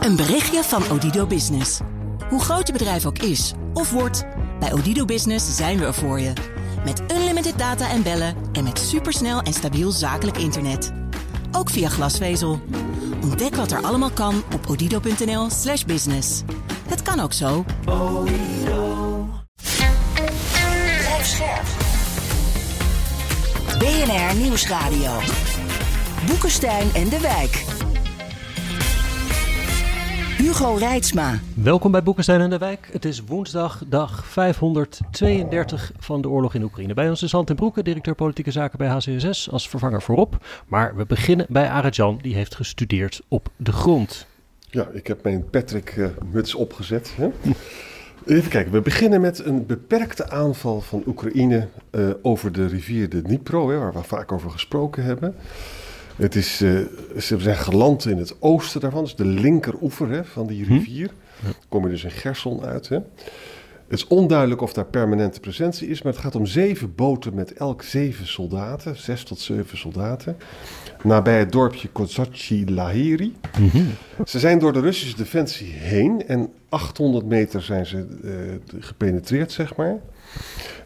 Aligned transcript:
Een 0.00 0.16
berichtje 0.16 0.62
van 0.62 0.90
Odido 0.90 1.26
Business. 1.26 1.80
Hoe 2.28 2.40
groot 2.40 2.66
je 2.66 2.72
bedrijf 2.72 3.06
ook 3.06 3.18
is 3.18 3.52
of 3.74 3.90
wordt, 3.90 4.24
bij 4.60 4.72
Odido 4.72 5.04
Business 5.04 5.56
zijn 5.56 5.78
we 5.78 5.84
er 5.84 5.94
voor 5.94 6.20
je. 6.20 6.32
Met 6.84 7.02
unlimited 7.12 7.58
data 7.58 7.90
en 7.90 8.02
bellen 8.02 8.34
en 8.52 8.64
met 8.64 8.78
supersnel 8.78 9.40
en 9.40 9.52
stabiel 9.52 9.90
zakelijk 9.90 10.36
internet. 10.36 10.92
Ook 11.52 11.70
via 11.70 11.88
glasvezel. 11.88 12.60
Ontdek 13.22 13.54
wat 13.54 13.70
er 13.70 13.82
allemaal 13.82 14.10
kan 14.10 14.42
op 14.54 14.66
odido.nl/slash 14.68 15.84
business. 15.84 16.42
Het 16.88 17.02
kan 17.02 17.20
ook 17.20 17.32
zo. 17.32 17.64
BNR 23.78 24.36
Nieuwsradio. 24.36 25.18
Boekenstein 26.26 26.94
en 26.94 27.08
de 27.08 27.20
Wijk. 27.20 27.64
Hugo 30.50 30.74
Reitsma. 30.74 31.38
Welkom 31.54 31.90
bij 31.90 32.02
Boekenstein 32.02 32.40
en 32.40 32.50
de 32.50 32.58
Wijk. 32.58 32.88
Het 32.92 33.04
is 33.04 33.24
woensdag, 33.24 33.82
dag 33.86 34.26
532 34.26 35.92
van 35.98 36.22
de 36.22 36.28
oorlog 36.28 36.54
in 36.54 36.62
Oekraïne. 36.62 36.94
Bij 36.94 37.08
ons 37.08 37.22
is 37.22 37.32
Hand 37.32 37.50
en 37.50 37.56
Broeke, 37.56 37.82
directeur 37.82 38.14
politieke 38.14 38.50
zaken 38.50 38.78
bij 38.78 38.88
HCSS, 38.88 39.50
als 39.50 39.68
vervanger 39.68 40.02
voorop. 40.02 40.44
Maar 40.66 40.96
we 40.96 41.06
beginnen 41.06 41.46
bij 41.48 41.70
Arjan, 41.70 42.18
die 42.22 42.34
heeft 42.34 42.54
gestudeerd 42.54 43.22
op 43.28 43.48
de 43.56 43.72
grond. 43.72 44.26
Ja, 44.70 44.88
ik 44.92 45.06
heb 45.06 45.22
mijn 45.22 45.50
Patrick-muts 45.50 46.54
opgezet. 46.54 47.12
Hè? 47.16 47.30
Even 48.26 48.50
kijken, 48.50 48.72
we 48.72 48.80
beginnen 48.80 49.20
met 49.20 49.44
een 49.44 49.66
beperkte 49.66 50.30
aanval 50.30 50.80
van 50.80 51.02
Oekraïne 51.06 51.68
uh, 51.90 52.10
over 52.22 52.52
de 52.52 52.66
rivier 52.66 53.08
de 53.08 53.22
Dnipro, 53.22 53.70
hè, 53.70 53.78
waar 53.78 53.92
we 53.92 54.02
vaak 54.02 54.32
over 54.32 54.50
gesproken 54.50 55.04
hebben. 55.04 55.34
Het 56.16 56.34
is, 56.34 56.62
uh, 56.62 56.80
ze 57.18 57.38
zijn 57.38 57.56
geland 57.56 58.06
in 58.06 58.18
het 58.18 58.36
oosten 58.40 58.80
daarvan, 58.80 59.02
dus 59.02 59.14
de 59.14 59.24
linkeroever 59.24 60.08
hè, 60.08 60.24
van 60.24 60.46
die 60.46 60.64
rivier. 60.64 61.10
Hm. 61.40 61.46
Ja. 61.46 61.52
Kom 61.68 61.84
je 61.84 61.90
dus 61.90 62.04
in 62.04 62.10
Gerson 62.10 62.64
uit. 62.64 62.88
Hè. 62.88 62.98
Het 63.90 63.98
is 63.98 64.06
onduidelijk 64.06 64.60
of 64.60 64.72
daar 64.72 64.84
permanente 64.84 65.40
presentie 65.40 65.88
is, 65.88 66.02
maar 66.02 66.12
het 66.12 66.22
gaat 66.22 66.34
om 66.34 66.46
zeven 66.46 66.94
boten 66.94 67.34
met 67.34 67.52
elk 67.52 67.82
zeven 67.82 68.26
soldaten, 68.26 68.96
zes 68.96 69.22
tot 69.22 69.38
zeven 69.38 69.78
soldaten, 69.78 70.36
nabij 71.02 71.38
het 71.38 71.52
dorpje 71.52 71.88
Kozachi 71.88 72.70
Lahiri. 72.70 73.36
Mm 73.58 73.68
-hmm. 73.68 73.88
Ze 74.26 74.38
zijn 74.38 74.58
door 74.58 74.72
de 74.72 74.80
Russische 74.80 75.16
defensie 75.16 75.72
heen 75.72 76.26
en 76.26 76.52
800 76.68 77.26
meter 77.26 77.62
zijn 77.62 77.86
ze 77.86 78.06
uh, 78.22 78.82
gepenetreerd, 78.82 79.52
zeg 79.52 79.76
maar. 79.76 79.98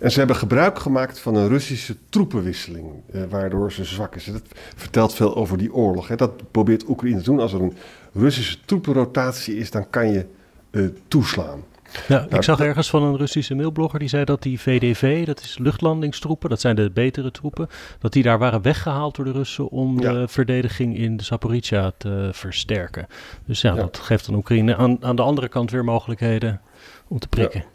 En 0.00 0.10
ze 0.10 0.18
hebben 0.18 0.36
gebruik 0.36 0.78
gemaakt 0.78 1.18
van 1.18 1.34
een 1.34 1.48
Russische 1.48 1.96
troepenwisseling, 2.08 2.86
eh, 3.12 3.22
waardoor 3.30 3.72
ze 3.72 3.84
zwak 3.84 4.14
is. 4.14 4.24
Dat 4.24 4.42
vertelt 4.76 5.14
veel 5.14 5.36
over 5.36 5.58
die 5.58 5.74
oorlog. 5.74 6.08
Hè. 6.08 6.16
Dat 6.16 6.50
probeert 6.50 6.88
Oekraïne 6.88 7.18
te 7.18 7.24
doen. 7.24 7.40
Als 7.40 7.52
er 7.52 7.62
een 7.62 7.76
Russische 8.12 8.58
troepenrotatie 8.64 9.56
is, 9.56 9.70
dan 9.70 9.90
kan 9.90 10.12
je 10.12 10.26
uh, 10.70 10.88
toeslaan. 11.08 11.62
Ja, 12.08 12.18
nou, 12.18 12.34
ik 12.34 12.42
zag 12.42 12.60
ergens 12.60 12.90
van 12.90 13.02
een 13.02 13.16
Russische 13.16 13.54
mailblogger 13.54 13.98
die 13.98 14.08
zei 14.08 14.24
dat 14.24 14.42
die 14.42 14.60
VDV, 14.60 15.26
dat 15.26 15.40
is 15.40 15.58
luchtlandingstroepen, 15.58 16.50
dat 16.50 16.60
zijn 16.60 16.76
de 16.76 16.90
betere 16.90 17.30
troepen, 17.30 17.68
dat 17.98 18.12
die 18.12 18.22
daar 18.22 18.38
waren 18.38 18.62
weggehaald 18.62 19.16
door 19.16 19.24
de 19.24 19.32
Russen 19.32 19.68
om 19.68 20.00
ja. 20.00 20.12
de 20.12 20.28
verdediging 20.28 20.96
in 20.96 21.16
de 21.16 21.24
Zaporizhia 21.24 21.92
te 21.96 22.28
versterken. 22.32 23.06
Dus 23.46 23.60
ja, 23.60 23.74
ja, 23.74 23.80
dat 23.80 23.98
geeft 23.98 24.26
dan 24.26 24.34
Oekraïne 24.34 24.76
aan, 24.76 25.04
aan 25.04 25.16
de 25.16 25.22
andere 25.22 25.48
kant 25.48 25.70
weer 25.70 25.84
mogelijkheden 25.84 26.60
om 27.08 27.18
te 27.18 27.28
prikken. 27.28 27.60
Ja. 27.60 27.66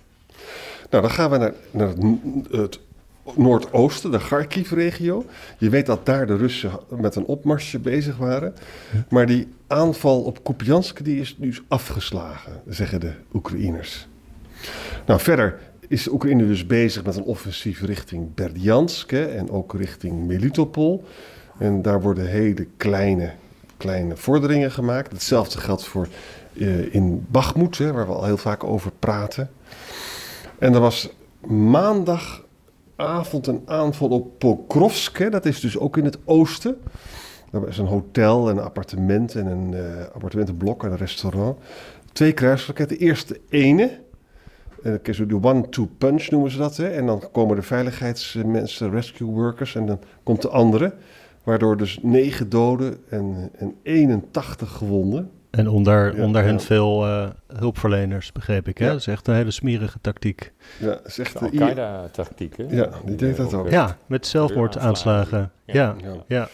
Nou, 0.89 1.03
dan 1.03 1.11
gaan 1.11 1.29
we 1.29 1.37
naar, 1.37 1.53
naar 1.71 1.93
het, 2.51 2.79
noordoosten, 3.35 4.11
de 4.11 4.17
Kharkiv-regio. 4.17 5.25
Je 5.57 5.69
weet 5.69 5.85
dat 5.85 6.05
daar 6.05 6.27
de 6.27 6.35
Russen 6.35 6.71
met 6.89 7.15
een 7.15 7.25
opmarsje 7.25 7.79
bezig 7.79 8.17
waren. 8.17 8.53
Maar 9.09 9.25
die 9.25 9.47
aanval 9.67 10.21
op 10.21 10.43
Kupiansk 10.43 11.03
die 11.03 11.19
is 11.19 11.35
nu 11.37 11.55
afgeslagen, 11.67 12.61
zeggen 12.67 12.99
de 12.99 13.11
Oekraïners. 13.33 14.07
Nou, 15.05 15.19
verder 15.19 15.59
is 15.87 16.07
Oekraïne 16.07 16.47
dus 16.47 16.65
bezig 16.65 17.03
met 17.03 17.15
een 17.15 17.23
offensief 17.23 17.81
richting 17.81 18.33
Berdjansk 18.33 19.11
en 19.11 19.51
ook 19.51 19.73
richting 19.73 20.27
Melitopol. 20.27 21.03
En 21.57 21.81
daar 21.81 22.01
worden 22.01 22.25
hele 22.25 22.67
kleine, 22.77 23.31
kleine 23.77 24.17
vorderingen 24.17 24.71
gemaakt. 24.71 25.11
Hetzelfde 25.11 25.59
geldt 25.59 25.85
voor 25.85 26.07
uh, 26.53 26.93
in 26.93 27.25
Bakhmut, 27.29 27.77
waar 27.77 28.07
we 28.07 28.13
al 28.13 28.25
heel 28.25 28.37
vaak 28.37 28.63
over 28.63 28.91
praten. 28.99 29.49
En 30.59 30.73
er 30.73 30.79
was 30.79 31.09
maandagavond 31.47 33.47
een 33.47 33.61
aanval 33.65 34.09
op 34.09 34.39
Pokrovsk. 34.39 35.31
Dat 35.31 35.45
is 35.45 35.59
dus 35.59 35.77
ook 35.77 35.97
in 35.97 36.05
het 36.05 36.17
oosten. 36.25 36.77
Dat 37.51 37.67
is 37.67 37.77
een 37.77 37.85
hotel 37.85 38.49
en 38.49 38.57
een 38.57 38.63
appartement 38.63 39.35
en 39.35 39.45
een 39.45 39.71
uh, 39.71 40.05
appartementenblok 40.13 40.83
en 40.83 40.91
een 40.91 40.97
restaurant. 40.97 41.57
Twee 42.11 42.33
kruisraketten. 42.33 42.97
De 42.97 43.39
ene. 43.49 43.99
En 44.83 45.01
uh, 45.05 45.27
de 45.27 45.39
one-two 45.41 45.89
punch 45.97 46.29
noemen 46.29 46.51
ze 46.51 46.57
dat. 46.57 46.77
Hè? 46.77 46.89
En 46.89 47.05
dan 47.05 47.23
komen 47.31 47.55
de 47.55 47.61
veiligheidsmensen, 47.61 48.91
rescue 48.91 49.27
workers. 49.27 49.75
En 49.75 49.85
dan 49.85 49.99
komt 50.23 50.41
de 50.41 50.49
andere. 50.49 50.93
Waardoor 51.43 51.77
dus 51.77 51.99
negen 52.01 52.49
doden 52.49 52.97
en, 53.09 53.49
en 53.57 53.75
81 53.83 54.71
gewonden. 54.71 55.31
En 55.49 55.67
onder, 55.67 56.15
ja, 56.15 56.23
onder 56.23 56.41
ja. 56.41 56.47
hen 56.47 56.59
veel 56.59 57.07
uh, 57.07 57.29
hulpverleners, 57.47 58.31
begreep 58.31 58.67
ik. 58.67 58.77
Hè? 58.77 58.85
Ja. 58.85 58.91
Dat 58.91 58.99
is 58.99 59.07
echt 59.07 59.27
een 59.27 59.35
hele 59.35 59.51
smerige 59.51 59.97
tactiek. 60.01 60.51
Ja, 60.79 60.87
dat 60.87 61.05
is 61.05 61.19
echt 61.19 61.33
de 61.33 61.39
Al-Qaeda-tactiek. 61.39 62.55
Ja, 62.69 62.89
die 63.05 63.15
deed 63.15 63.37
dat 63.37 63.53
ook. 63.53 63.69
Ja, 63.69 63.97
met 64.05 64.27
zelfmoordaanslagen. 64.27 65.51
Ja. 65.65 65.95
Ja. 66.03 66.13
ja. 66.27 66.49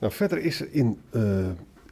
Nou, 0.00 0.12
verder 0.12 0.38
is 0.38 0.60
er 0.60 0.68
in, 0.70 1.00
uh, 1.10 1.22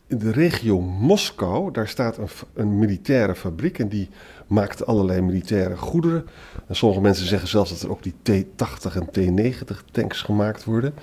in 0.07 0.19
de 0.19 0.31
regio 0.31 0.81
Moskou, 0.81 1.73
daar 1.73 1.89
staat 1.89 2.19
een, 2.19 2.29
een, 2.55 2.79
militaire 2.79 3.35
fabriek 3.35 3.79
en 3.79 3.89
die 3.89 4.09
maakt 4.47 4.87
allerlei 4.87 5.21
militaire 5.21 5.77
goederen. 5.77 6.27
En 6.67 6.77
sommige 6.77 7.01
mensen 7.01 7.27
zeggen 7.27 7.49
zelfs 7.49 7.71
dat 7.71 7.83
er 7.83 7.91
ook 7.91 8.03
die 8.03 8.15
T-80 8.23 8.93
en 8.95 9.11
T-90 9.11 9.85
tanks 9.93 10.23
gemaakt 10.23 10.65
worden. 10.65 10.95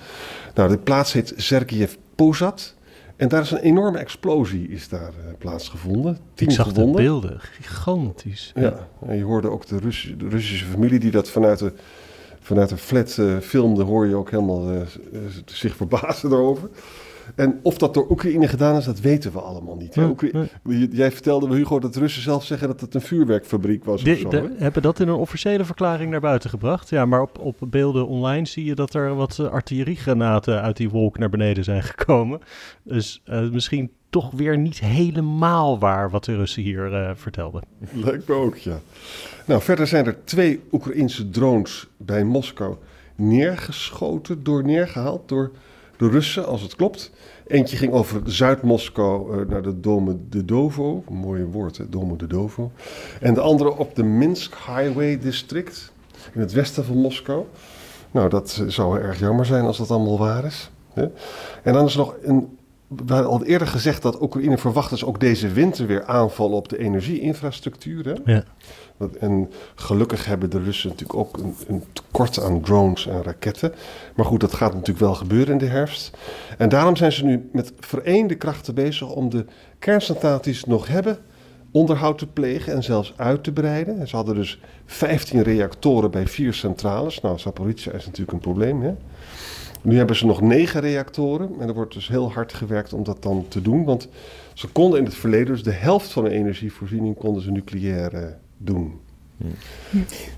Nou, 0.54 0.68
de 0.68 0.78
plaats 0.78 1.12
heet 1.12 1.32
Sergeyev 1.36 1.94
Pozad. 2.14 2.74
En 3.22 3.28
daar 3.28 3.42
is 3.42 3.50
een 3.50 3.58
enorme 3.58 3.98
explosie 3.98 4.68
is 4.68 4.88
daar 4.88 5.12
uh, 5.26 5.32
plaatsgevonden. 5.38 6.18
Tien 6.34 6.48
Ik 6.48 6.54
zag 6.54 6.66
gevonden. 6.66 6.96
de 6.96 7.02
beelden, 7.02 7.40
gigantisch. 7.40 8.52
Ja, 8.54 8.88
en 9.06 9.16
je 9.16 9.22
hoorde 9.22 9.50
ook 9.50 9.66
de, 9.66 9.78
Russ 9.78 10.14
de, 10.18 10.28
Russische 10.28 10.64
familie 10.64 10.98
die 10.98 11.10
dat 11.10 11.30
vanuit 11.30 11.58
de, 11.58 11.72
vanuit 12.40 12.68
de 12.68 12.76
flat 12.76 13.16
uh, 13.20 13.38
filmde, 13.38 13.82
hoor 13.82 14.06
je 14.06 14.14
ook 14.14 14.30
helemaal 14.30 14.72
uh, 14.72 14.80
zich 15.44 15.76
verbazen 15.76 16.30
erover. 16.32 16.68
En 17.34 17.60
of 17.62 17.78
dat 17.78 17.94
door 17.94 18.10
Oekraïne 18.10 18.48
gedaan 18.48 18.76
is, 18.76 18.84
dat 18.84 19.00
weten 19.00 19.32
we 19.32 19.40
allemaal 19.40 19.76
niet. 19.76 19.96
Nee, 19.96 20.14
nee. 20.62 20.88
Jij 20.88 21.12
vertelde 21.12 21.48
me, 21.48 21.54
Hugo, 21.54 21.78
dat 21.78 21.94
de 21.94 22.00
Russen 22.00 22.22
zelf 22.22 22.44
zeggen 22.44 22.68
dat 22.68 22.80
het 22.80 22.94
een 22.94 23.00
vuurwerkfabriek 23.00 23.84
was. 23.84 24.02
De, 24.02 24.12
of 24.12 24.18
zo, 24.18 24.28
de, 24.28 24.54
hebben 24.56 24.82
dat 24.82 25.00
in 25.00 25.08
een 25.08 25.14
officiële 25.14 25.64
verklaring 25.64 26.10
naar 26.10 26.20
buiten 26.20 26.50
gebracht. 26.50 26.88
Ja, 26.88 27.04
maar 27.04 27.22
op, 27.22 27.38
op 27.38 27.56
beelden 27.60 28.06
online 28.06 28.46
zie 28.46 28.64
je 28.64 28.74
dat 28.74 28.94
er 28.94 29.14
wat 29.14 29.38
artilleriegranaten 29.38 30.62
uit 30.62 30.76
die 30.76 30.90
wolk 30.90 31.18
naar 31.18 31.30
beneden 31.30 31.64
zijn 31.64 31.82
gekomen. 31.82 32.40
Dus 32.82 33.22
uh, 33.26 33.50
misschien 33.50 33.90
toch 34.10 34.30
weer 34.30 34.58
niet 34.58 34.80
helemaal 34.80 35.78
waar 35.78 36.10
wat 36.10 36.24
de 36.24 36.36
Russen 36.36 36.62
hier 36.62 36.92
uh, 36.92 37.10
vertelden. 37.14 37.62
Lijkt 37.92 38.28
me 38.28 38.34
ook, 38.34 38.56
ja. 38.56 38.80
Nou, 39.46 39.62
verder 39.62 39.86
zijn 39.86 40.06
er 40.06 40.24
twee 40.24 40.60
Oekraïnse 40.72 41.30
drones 41.30 41.88
bij 41.96 42.24
Moskou 42.24 42.76
neergeschoten, 43.14 44.42
door 44.42 44.64
neergehaald 44.64 45.28
door 45.28 45.50
de 46.02 46.08
Russen, 46.08 46.46
als 46.46 46.62
het 46.62 46.76
klopt. 46.76 47.10
Eentje 47.46 47.76
ging 47.76 47.92
over 47.92 48.20
Zuid-Moskou 48.24 49.40
uh, 49.40 49.48
naar 49.48 49.62
de 49.62 49.80
Dome 49.80 50.16
de 50.28 50.44
Dovo. 50.44 51.04
Een 51.08 51.14
mooi 51.14 51.44
woord? 51.44 51.80
Dome 51.88 52.16
de 52.16 52.26
Dovo. 52.26 52.72
En 53.20 53.34
de 53.34 53.40
andere 53.40 53.76
op 53.76 53.94
de 53.94 54.02
Minsk 54.02 54.54
Highway 54.66 55.18
District, 55.18 55.92
in 56.32 56.40
het 56.40 56.52
westen 56.52 56.84
van 56.84 56.96
Moskou. 56.96 57.44
Nou, 58.10 58.28
dat 58.28 58.62
zou 58.66 59.00
erg 59.00 59.18
jammer 59.18 59.46
zijn 59.46 59.64
als 59.64 59.78
dat 59.78 59.90
allemaal 59.90 60.18
waar 60.18 60.44
is. 60.44 60.70
Hè? 60.92 61.06
En 61.62 61.72
dan 61.72 61.84
is 61.84 61.92
er 61.92 61.98
nog 61.98 62.16
een. 62.22 62.58
We 63.06 63.12
hadden 63.12 63.30
al 63.30 63.44
eerder 63.44 63.68
gezegd 63.68 64.02
dat 64.02 64.22
Oekraïne 64.22 64.58
verwacht 64.58 64.90
dus 64.90 65.04
ook 65.04 65.20
deze 65.20 65.48
winter 65.48 65.86
weer 65.86 66.04
aanvallen 66.04 66.56
op 66.56 66.68
de 66.68 66.78
energieinfrastructuur. 66.78 68.04
Hè? 68.04 68.32
Ja. 68.32 68.44
En 69.20 69.50
gelukkig 69.74 70.24
hebben 70.24 70.50
de 70.50 70.62
Russen 70.62 70.88
natuurlijk 70.88 71.18
ook 71.18 71.38
een, 71.38 71.54
een, 71.68 71.84
tekort 71.92 72.42
aan 72.42 72.60
drones 72.60 73.06
en 73.06 73.22
raketten. 73.22 73.74
Maar 74.16 74.26
goed, 74.26 74.40
dat 74.40 74.54
gaat 74.54 74.72
natuurlijk 74.72 74.98
wel 74.98 75.14
gebeuren 75.14 75.52
in 75.52 75.58
de 75.58 75.66
herfst. 75.66 76.16
En 76.58 76.68
daarom 76.68 76.96
zijn 76.96 77.12
ze 77.12 77.24
nu 77.24 77.48
met 77.52 77.72
vereende 77.80 78.34
krachten 78.34 78.74
bezig 78.74 79.10
om 79.10 79.30
de 79.30 79.44
kerncentrales 79.78 80.42
die 80.42 80.54
ze 80.54 80.68
nog 80.68 80.86
hebben 80.86 81.18
onderhoud 81.72 82.18
te 82.18 82.26
plegen 82.26 82.72
en 82.72 82.82
zelfs 82.82 83.12
uit 83.16 83.44
te 83.44 83.52
breiden. 83.52 84.08
Ze 84.08 84.16
hadden 84.16 84.34
dus 84.34 84.60
15 84.86 85.42
reactoren 85.42 86.10
bij 86.10 86.26
vier 86.26 86.54
centrales. 86.54 87.20
Nou, 87.20 87.38
Zaporizhia 87.38 87.92
is 87.92 88.04
natuurlijk 88.04 88.32
een 88.32 88.38
probleem. 88.38 88.82
Hè? 88.82 88.94
Nu 89.82 89.96
hebben 89.96 90.16
ze 90.16 90.26
nog 90.26 90.40
negen 90.40 90.80
reactoren 90.80 91.50
en 91.60 91.68
er 91.68 91.74
wordt 91.74 91.94
dus 91.94 92.08
heel 92.08 92.32
hard 92.32 92.52
gewerkt 92.52 92.92
om 92.92 93.04
dat 93.04 93.22
dan 93.22 93.44
te 93.48 93.62
doen. 93.62 93.84
Want 93.84 94.08
ze 94.54 94.68
konden 94.68 94.98
in 94.98 95.04
het 95.04 95.14
verleden 95.14 95.46
dus 95.46 95.62
de 95.62 95.70
helft 95.70 96.12
van 96.12 96.24
de 96.24 96.30
energievoorziening 96.30 97.16
konden 97.16 97.42
ze 97.42 97.50
nucleair 97.50 98.38
doen. 98.56 99.00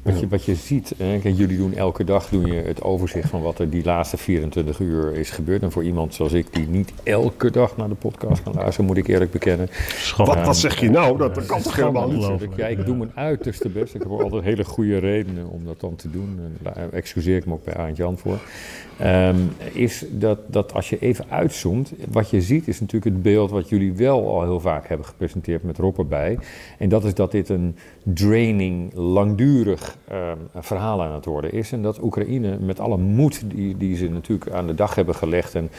Wat, 0.02 0.20
je, 0.20 0.28
wat 0.28 0.44
je 0.44 0.54
ziet, 0.54 0.94
hè, 0.96 1.18
kijk, 1.18 1.36
jullie 1.36 1.56
doen 1.56 1.74
elke 1.74 2.04
dag 2.04 2.28
doen 2.28 2.46
je 2.46 2.54
het 2.54 2.82
overzicht 2.82 3.28
van 3.28 3.42
wat 3.42 3.58
er 3.58 3.70
die 3.70 3.84
laatste 3.84 4.16
24 4.16 4.78
uur 4.78 5.12
is 5.12 5.30
gebeurd. 5.30 5.62
En 5.62 5.72
voor 5.72 5.84
iemand 5.84 6.14
zoals 6.14 6.32
ik, 6.32 6.54
die 6.54 6.68
niet 6.68 6.92
elke 7.02 7.50
dag 7.50 7.76
naar 7.76 7.88
de 7.88 7.94
podcast 7.94 8.42
kan 8.42 8.54
luisteren, 8.54 8.86
moet 8.86 8.96
ik 8.96 9.06
eerlijk 9.06 9.30
bekennen. 9.30 9.68
Wat, 10.16 10.44
wat 10.44 10.56
zeg 10.56 10.80
je 10.80 10.90
nou? 10.90 11.18
Dat, 11.18 11.34
dat 11.34 11.46
kan 11.46 11.62
toch 11.62 11.76
helemaal 11.76 12.10
niet? 12.10 12.48
Ja, 12.56 12.66
ik 12.66 12.86
doe 12.86 12.96
mijn 12.96 13.12
uiterste 13.14 13.68
best. 13.68 13.94
Ik 13.94 14.02
heb 14.02 14.10
altijd 14.10 14.44
hele 14.44 14.64
goede 14.64 14.98
redenen 14.98 15.48
om 15.48 15.64
dat 15.64 15.80
dan 15.80 15.96
te 15.96 16.10
doen. 16.10 16.38
En 16.38 16.56
daar 16.62 16.88
excuseer 16.92 17.36
ik 17.36 17.46
me 17.46 17.52
ook 17.52 17.64
bij 17.64 17.74
Aantje 17.74 18.02
Jan 18.02 18.18
voor. 18.18 18.38
Ehm, 18.98 19.36
is 19.72 20.04
dat, 20.10 20.38
dat 20.46 20.72
als 20.72 20.90
je 20.90 20.98
even 20.98 21.24
uitzoomt, 21.28 21.92
wat 22.10 22.30
je 22.30 22.40
ziet 22.40 22.68
is 22.68 22.80
natuurlijk 22.80 23.14
het 23.14 23.22
beeld 23.22 23.50
wat 23.50 23.68
jullie 23.68 23.92
wel 23.92 24.28
al 24.28 24.42
heel 24.42 24.60
vaak 24.60 24.88
hebben 24.88 25.06
gepresenteerd 25.06 25.62
met 25.62 25.78
Rob 25.78 25.98
erbij. 25.98 26.38
En 26.78 26.88
dat 26.88 27.04
is 27.04 27.14
dat 27.14 27.30
dit 27.30 27.48
een 27.48 27.76
draining, 28.02 28.93
langdurig 28.94 29.96
um, 30.12 30.62
verhaal 30.62 31.02
aan 31.02 31.12
het 31.12 31.24
worden 31.24 31.52
is. 31.52 31.72
En 31.72 31.82
dat 31.82 32.02
Oekraïne 32.02 32.58
met 32.58 32.80
alle 32.80 32.96
moed 32.96 33.42
die, 33.50 33.76
die 33.76 33.96
ze 33.96 34.08
natuurlijk 34.08 34.50
aan 34.50 34.66
de 34.66 34.74
dag 34.74 34.94
hebben 34.94 35.14
gelegd 35.14 35.54
en 35.54 35.70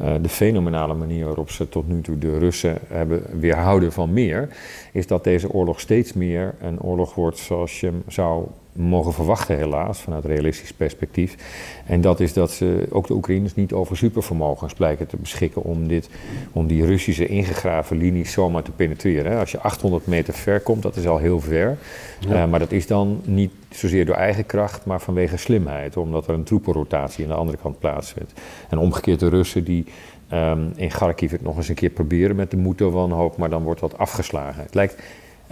uh, 0.00 0.14
de 0.22 0.28
fenomenale 0.28 0.94
manier 0.94 1.26
waarop 1.26 1.50
ze 1.50 1.68
tot 1.68 1.88
nu 1.88 2.00
toe 2.00 2.18
de 2.18 2.38
Russen 2.38 2.78
hebben 2.86 3.22
weerhouden 3.40 3.92
van 3.92 4.12
meer, 4.12 4.48
is 4.92 5.06
dat 5.06 5.24
deze 5.24 5.52
oorlog 5.52 5.80
steeds 5.80 6.12
meer 6.12 6.54
een 6.60 6.80
oorlog 6.80 7.14
wordt 7.14 7.38
zoals 7.38 7.80
je 7.80 7.92
zou 8.06 8.46
mogen 8.72 9.12
verwachten, 9.12 9.56
helaas, 9.56 10.00
vanuit 10.00 10.24
realistisch 10.24 10.72
perspectief. 10.72 11.36
En 11.86 12.00
dat 12.00 12.20
is 12.20 12.32
dat 12.32 12.50
ze, 12.50 12.86
ook 12.90 13.06
de 13.06 13.14
Oekraïners 13.14 13.54
niet 13.54 13.72
over 13.72 13.96
supervermogens 13.96 14.74
blijken 14.74 15.06
te 15.06 15.16
beschikken 15.16 15.62
om, 15.62 15.88
dit, 15.88 16.08
om 16.52 16.66
die 16.66 16.86
Russische 16.86 17.26
ingegraven 17.26 17.96
linies 17.96 18.32
zomaar 18.32 18.62
te 18.62 18.70
penetreren. 18.70 19.38
Als 19.38 19.50
je 19.50 19.60
800 19.60 20.06
meter 20.06 20.34
ver 20.34 20.60
komt, 20.60 20.82
dat 20.82 20.96
is 20.96 21.06
al 21.06 21.18
heel 21.18 21.40
ver. 21.40 21.78
Uh, 22.28 22.46
maar 22.46 22.58
dat 22.58 22.72
is 22.72 22.86
dan 22.86 23.20
niet 23.24 23.52
zozeer 23.70 24.06
door 24.06 24.14
eigen 24.14 24.46
kracht, 24.46 24.84
maar 24.84 25.00
vanwege 25.00 25.36
slimheid, 25.36 25.96
omdat 25.96 26.26
er 26.26 26.34
een 26.34 26.44
troepenrotatie 26.44 27.24
aan 27.24 27.30
de 27.30 27.36
andere 27.36 27.58
kant 27.58 27.78
plaatsvindt. 27.78 28.32
En 28.68 28.78
omgekeerd 28.78 29.20
de 29.20 29.28
Russen 29.28 29.64
die 29.64 29.84
um, 30.32 30.72
in 30.76 30.88
Kharkiv 30.88 31.30
het 31.30 31.42
nog 31.42 31.56
eens 31.56 31.68
een 31.68 31.74
keer 31.74 31.90
proberen 31.90 32.36
met 32.36 32.50
de 32.50 32.56
moed 32.56 32.80
wanhoop, 32.80 33.36
maar 33.36 33.50
dan 33.50 33.62
wordt 33.62 33.80
dat 33.80 33.98
afgeslagen. 33.98 34.62
Het 34.62 34.74
lijkt 34.74 35.02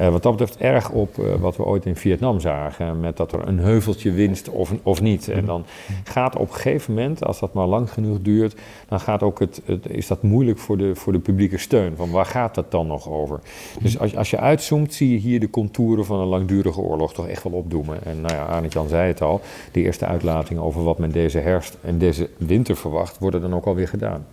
uh, 0.01 0.09
wat 0.09 0.23
dat 0.23 0.37
betreft 0.37 0.61
erg 0.61 0.91
op 0.91 1.19
uh, 1.19 1.35
wat 1.35 1.57
we 1.57 1.65
ooit 1.65 1.87
in 1.87 1.97
Vietnam 1.97 2.41
zagen. 2.41 3.01
Met 3.01 3.17
dat 3.17 3.33
er 3.33 3.49
een 3.49 3.59
heuveltje 3.59 4.13
winst 4.13 4.49
of, 4.49 4.73
of 4.83 5.01
niet. 5.01 5.29
En 5.29 5.45
dan 5.45 5.65
gaat 6.05 6.37
op 6.37 6.49
een 6.49 6.55
gegeven 6.55 6.95
moment, 6.95 7.25
als 7.25 7.41
dat 7.41 7.53
maar 7.53 7.67
lang 7.67 7.93
genoeg 7.93 8.19
duurt, 8.23 8.55
dan 8.89 9.01
gaat 9.01 9.23
ook 9.23 9.39
het, 9.39 9.63
is 9.89 10.07
dat 10.07 10.23
moeilijk 10.23 10.59
voor 10.59 10.77
de, 10.77 10.95
voor 10.95 11.13
de 11.13 11.19
publieke 11.19 11.59
steun. 11.59 11.97
Van 11.97 12.11
waar 12.11 12.27
gaat 12.27 12.55
dat 12.55 12.71
dan 12.71 12.87
nog 12.87 13.09
over? 13.09 13.41
Dus 13.81 13.99
als, 13.99 14.17
als 14.17 14.31
je 14.31 14.39
uitzoomt, 14.39 14.95
zie 14.95 15.11
je 15.11 15.19
hier 15.19 15.41
de 15.41 15.51
contouren 15.51 16.05
van 16.05 16.21
een 16.21 16.27
langdurige 16.27 16.81
oorlog 16.81 17.15
toch 17.15 17.29
echt 17.29 17.43
wel 17.43 17.53
opdoemen. 17.53 18.05
En 18.05 18.21
nou 18.21 18.35
ja, 18.35 18.45
Arndt 18.45 18.73
Jan 18.73 18.89
zei 18.89 19.09
het 19.09 19.23
al, 19.23 19.41
de 19.73 19.81
eerste 19.81 20.07
uitlatingen 20.07 20.63
over 20.63 20.85
wat 20.85 20.99
men 20.99 21.11
deze 21.11 21.39
herfst 21.39 21.77
en 21.81 21.99
deze 21.99 22.29
winter 22.37 22.77
verwacht, 22.77 23.19
worden 23.19 23.41
dan 23.41 23.55
ook 23.55 23.67
alweer 23.67 23.89
gedaan. 23.89 24.27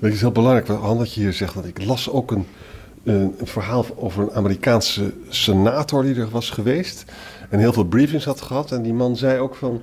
Het 0.00 0.12
is 0.12 0.20
heel 0.20 0.32
belangrijk 0.32 0.66
wat 0.66 0.98
dat 0.98 1.14
je 1.14 1.20
hier 1.20 1.32
zegt. 1.32 1.54
Dat 1.54 1.64
ik 1.64 1.84
las 1.84 2.10
ook 2.10 2.30
een 2.30 2.46
een, 3.06 3.34
verhaal 3.42 3.84
over 3.96 4.22
een 4.22 4.32
Amerikaanse 4.32 5.12
senator 5.28 6.02
die 6.02 6.14
er 6.14 6.30
was 6.30 6.50
geweest. 6.50 7.04
En 7.50 7.58
heel 7.58 7.72
veel 7.72 7.84
briefings 7.84 8.24
had 8.24 8.40
gehad. 8.40 8.72
En 8.72 8.82
die 8.82 8.94
man 8.94 9.16
zei 9.16 9.38
ook 9.38 9.54
van 9.54 9.82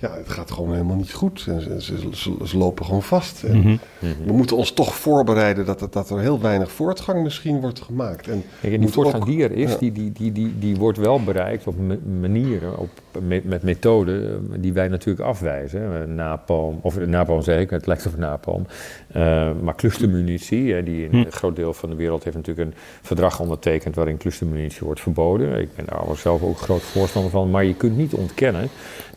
ja, 0.00 0.16
het 0.16 0.28
gaat 0.28 0.50
gewoon 0.50 0.72
helemaal 0.72 0.96
niet 0.96 1.12
goed. 1.12 1.44
En 1.48 1.60
ze, 1.60 1.82
ze, 2.12 2.34
ze, 2.44 2.56
lopen 2.56 2.84
gewoon 2.84 3.02
vast. 3.02 3.42
En 3.42 3.58
mhm. 3.58 3.76
We 4.26 4.32
moeten 4.32 4.56
ons 4.56 4.72
toch 4.72 4.94
voorbereiden 4.94 5.66
dat, 5.66 5.92
dat, 5.92 6.10
er 6.10 6.20
heel 6.20 6.40
weinig 6.40 6.70
voortgang 6.70 7.22
misschien 7.22 7.60
wordt 7.60 7.80
gemaakt. 7.80 8.28
En, 8.28 8.44
en 8.60 8.80
die 8.80 8.88
voortgang 8.88 9.24
die 9.24 9.42
er 9.42 9.52
is, 9.52 9.78
die, 9.78 9.92
die, 9.92 10.12
die, 10.12 10.32
die, 10.32 10.58
die 10.58 10.76
wordt 10.76 10.98
wel 10.98 11.22
bereikt 11.22 11.66
op 11.66 11.74
manieren, 12.20 12.78
op, 12.78 12.90
met, 13.22 13.44
met 13.44 13.62
methoden 13.62 14.24
eh, 14.52 14.58
die 14.60 14.72
wij 14.72 14.88
natuurlijk 14.88 15.26
afwijzen. 15.26 16.14
Napalm, 16.14 16.78
of 16.82 17.06
napalm 17.06 17.42
zeg 17.42 17.60
ik, 17.60 17.70
het 17.70 17.86
lijkt 17.86 18.06
op 18.06 18.16
napalm. 18.16 18.66
Uh, 19.16 19.50
maar 19.62 19.74
clustermunitie, 19.74 20.82
die 20.82 21.04
in 21.04 21.10
hm. 21.10 21.16
een 21.16 21.32
groot 21.32 21.56
deel 21.56 21.74
van 21.74 21.90
de 21.90 21.96
wereld 21.96 22.24
heeft 22.24 22.36
natuurlijk 22.36 22.68
een 22.68 22.74
verdrag 23.02 23.40
ondertekend 23.40 23.94
waarin 23.94 24.16
clustermunitie 24.16 24.84
wordt 24.84 25.00
verboden. 25.00 25.60
Ik 25.60 25.74
ben 25.76 25.84
daar 25.86 26.16
zelf 26.16 26.42
ook 26.42 26.58
groot 26.58 26.82
voorstander 26.82 27.30
van. 27.30 27.50
Maar 27.50 27.64
je 27.64 27.74
kunt 27.74 27.96
niet 27.96 28.14
ontkennen 28.14 28.68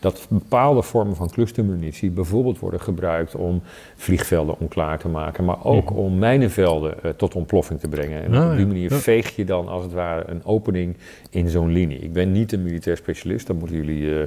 dat 0.02 0.26
bepaalde 0.28 0.82
vormen 0.82 1.16
van 1.16 1.30
clustermunitie 1.30 2.10
bijvoorbeeld 2.10 2.58
worden 2.58 2.80
gebruikt 2.80 3.34
om 3.34 3.62
vliegvelden 3.96 4.58
onklaar 4.58 4.98
te 4.98 5.08
maken, 5.08 5.44
maar 5.44 5.64
ook 5.64 5.90
mhm. 5.90 5.98
om 5.98 6.18
mijnenvelden 6.18 6.94
uh, 7.04 7.10
tot 7.10 7.34
ontploffing 7.34 7.80
te 7.80 7.88
brengen. 7.88 8.22
En 8.22 8.34
ah, 8.34 8.50
op 8.50 8.56
die 8.56 8.66
manier 8.66 8.92
veeg 8.92 9.36
je 9.36 9.44
dan 9.44 9.68
als 9.68 9.82
het 9.82 9.92
ware 9.92 10.22
een 10.26 10.44
opening 10.44 10.96
in 11.30 11.48
zo'n 11.48 11.72
linie. 11.72 11.98
Ik 11.98 12.12
ben 12.12 12.32
niet 12.32 12.52
een 12.52 12.62
militair 12.62 12.96
specialist, 12.96 13.46
daar 13.46 13.56
moeten 13.56 13.76
jullie 13.76 14.02
uh, 14.02 14.18
uh, 14.18 14.26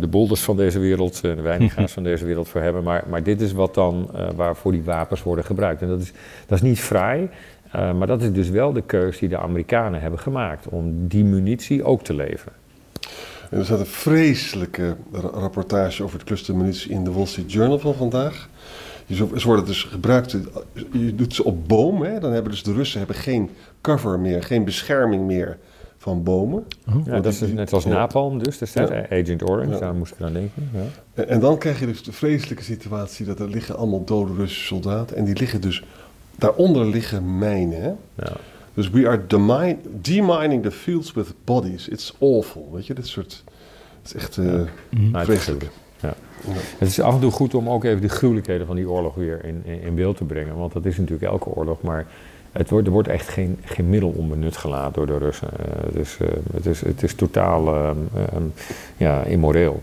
de 0.00 0.08
bolders 0.10 0.40
van 0.40 0.56
deze 0.56 0.78
wereld, 0.78 1.20
de 1.20 1.34
wijngaars 1.34 1.92
van 1.98 2.02
deze 2.02 2.24
wereld 2.24 2.48
voor 2.48 2.60
hebben, 2.60 2.82
maar, 2.82 3.04
maar 3.08 3.22
dit 3.22 3.40
is 3.40 3.52
wat 3.52 3.74
dan 3.74 4.10
waarvoor 4.48 4.72
die 4.72 4.82
wapens 4.82 5.22
worden 5.22 5.44
gebruikt. 5.44 5.82
En 5.82 5.88
dat 5.88 6.00
is, 6.00 6.12
dat 6.46 6.58
is 6.58 6.62
niet 6.62 6.80
fraai. 6.80 7.28
maar 7.72 8.06
dat 8.06 8.22
is 8.22 8.32
dus 8.32 8.48
wel 8.48 8.72
de 8.72 8.82
keuze 8.82 9.18
die 9.18 9.28
de 9.28 9.38
Amerikanen 9.38 10.00
hebben 10.00 10.18
gemaakt 10.18 10.68
om 10.68 11.08
die 11.08 11.24
munitie 11.24 11.84
ook 11.84 12.02
te 12.02 12.14
leveren. 12.14 12.52
En 13.50 13.58
er 13.58 13.64
staat 13.64 13.80
een 13.80 13.86
vreselijke 13.86 14.96
rapportage 15.12 16.02
over 16.02 16.18
het 16.18 16.26
clustermunitie 16.26 16.90
in 16.90 17.04
de 17.04 17.12
Wall 17.12 17.26
Street 17.26 17.52
Journal 17.52 17.78
van 17.78 17.94
vandaag. 17.94 18.48
Ze 19.12 19.46
worden 19.46 19.64
dus 19.64 19.82
gebruikt, 19.82 20.36
je 20.92 21.14
doet 21.14 21.34
ze 21.34 21.44
op 21.44 21.68
bomen. 21.68 22.12
Hè? 22.12 22.20
Dan 22.20 22.32
hebben 22.32 22.50
dus 22.50 22.62
de 22.62 22.72
Russen 22.72 22.98
hebben 22.98 23.16
geen 23.16 23.50
cover 23.80 24.18
meer, 24.18 24.42
geen 24.42 24.64
bescherming 24.64 25.26
meer 25.26 25.58
van 25.98 26.22
bomen. 26.22 26.64
Oh. 26.88 27.06
Ja, 27.06 27.20
dat 27.20 27.32
is 27.32 27.40
net 27.40 27.72
als 27.72 27.84
napalm 27.84 28.42
dus, 28.42 28.76
Agent 29.10 29.48
Orange, 29.48 29.72
ja. 29.72 29.78
daar 29.78 29.94
moest 29.94 30.12
ik 30.12 30.20
aan 30.20 30.32
denken. 30.32 30.70
Ja. 31.14 31.22
En, 31.22 31.40
dan 31.40 31.58
krijg 31.58 31.80
je 31.80 31.86
dus 31.86 32.02
de 32.02 32.12
vreselijke 32.12 32.62
situatie 32.62 33.26
dat 33.26 33.40
er 33.40 33.48
liggen 33.48 33.76
allemaal 33.76 34.04
dode 34.04 34.34
Russische 34.34 34.66
soldaten. 34.66 35.16
En 35.16 35.24
die 35.24 35.36
liggen 35.38 35.60
dus, 35.60 35.84
daaronder 36.36 36.86
liggen 36.86 37.38
mijnen. 37.38 37.82
Hè? 37.82 37.92
Ja. 38.14 38.36
Dus 38.74 38.90
we 38.90 39.08
are 39.08 39.26
demining 40.00 40.62
the 40.62 40.70
fields 40.70 41.12
with 41.12 41.34
bodies. 41.44 41.88
It's 41.88 42.14
awful. 42.20 42.68
Weet 42.72 42.86
je, 42.86 42.94
dit 42.94 43.06
soort. 43.06 43.44
Het 44.02 44.16
is 44.16 44.22
echt 44.22 44.36
uh, 44.36 44.60
ja. 45.12 45.24
vreselijk. 45.24 45.70
Ja. 46.00 46.14
Het 46.78 46.88
is 46.88 47.00
af 47.00 47.14
en 47.14 47.20
toe 47.20 47.30
goed 47.30 47.54
om 47.54 47.68
ook 47.68 47.84
even 47.84 48.00
de 48.00 48.08
gruwelijkheden 48.08 48.66
van 48.66 48.76
die 48.76 48.90
oorlog 48.90 49.14
weer 49.14 49.44
in, 49.44 49.64
in, 49.82 49.94
beeld 49.94 50.16
te 50.16 50.24
brengen. 50.24 50.56
Want 50.56 50.72
dat 50.72 50.84
is 50.84 50.96
natuurlijk 50.96 51.30
elke 51.30 51.48
oorlog. 51.48 51.82
Maar 51.82 52.06
het 52.52 52.70
wordt, 52.70 52.86
er 52.86 52.92
wordt 52.92 53.08
echt 53.08 53.28
geen, 53.28 53.58
geen 53.64 53.88
middel 53.88 54.08
onbenut 54.08 54.56
gelaten 54.56 54.92
door 54.92 55.06
de 55.06 55.24
Russen. 55.24 55.48
Uh, 55.60 55.92
dus 55.92 56.18
uh, 56.22 56.28
het, 56.52 56.66
is, 56.66 56.80
het 56.80 57.02
is 57.02 57.14
totaal 57.14 57.74
uh, 57.74 57.90
ja, 58.96 59.22
immoreel. 59.22 59.82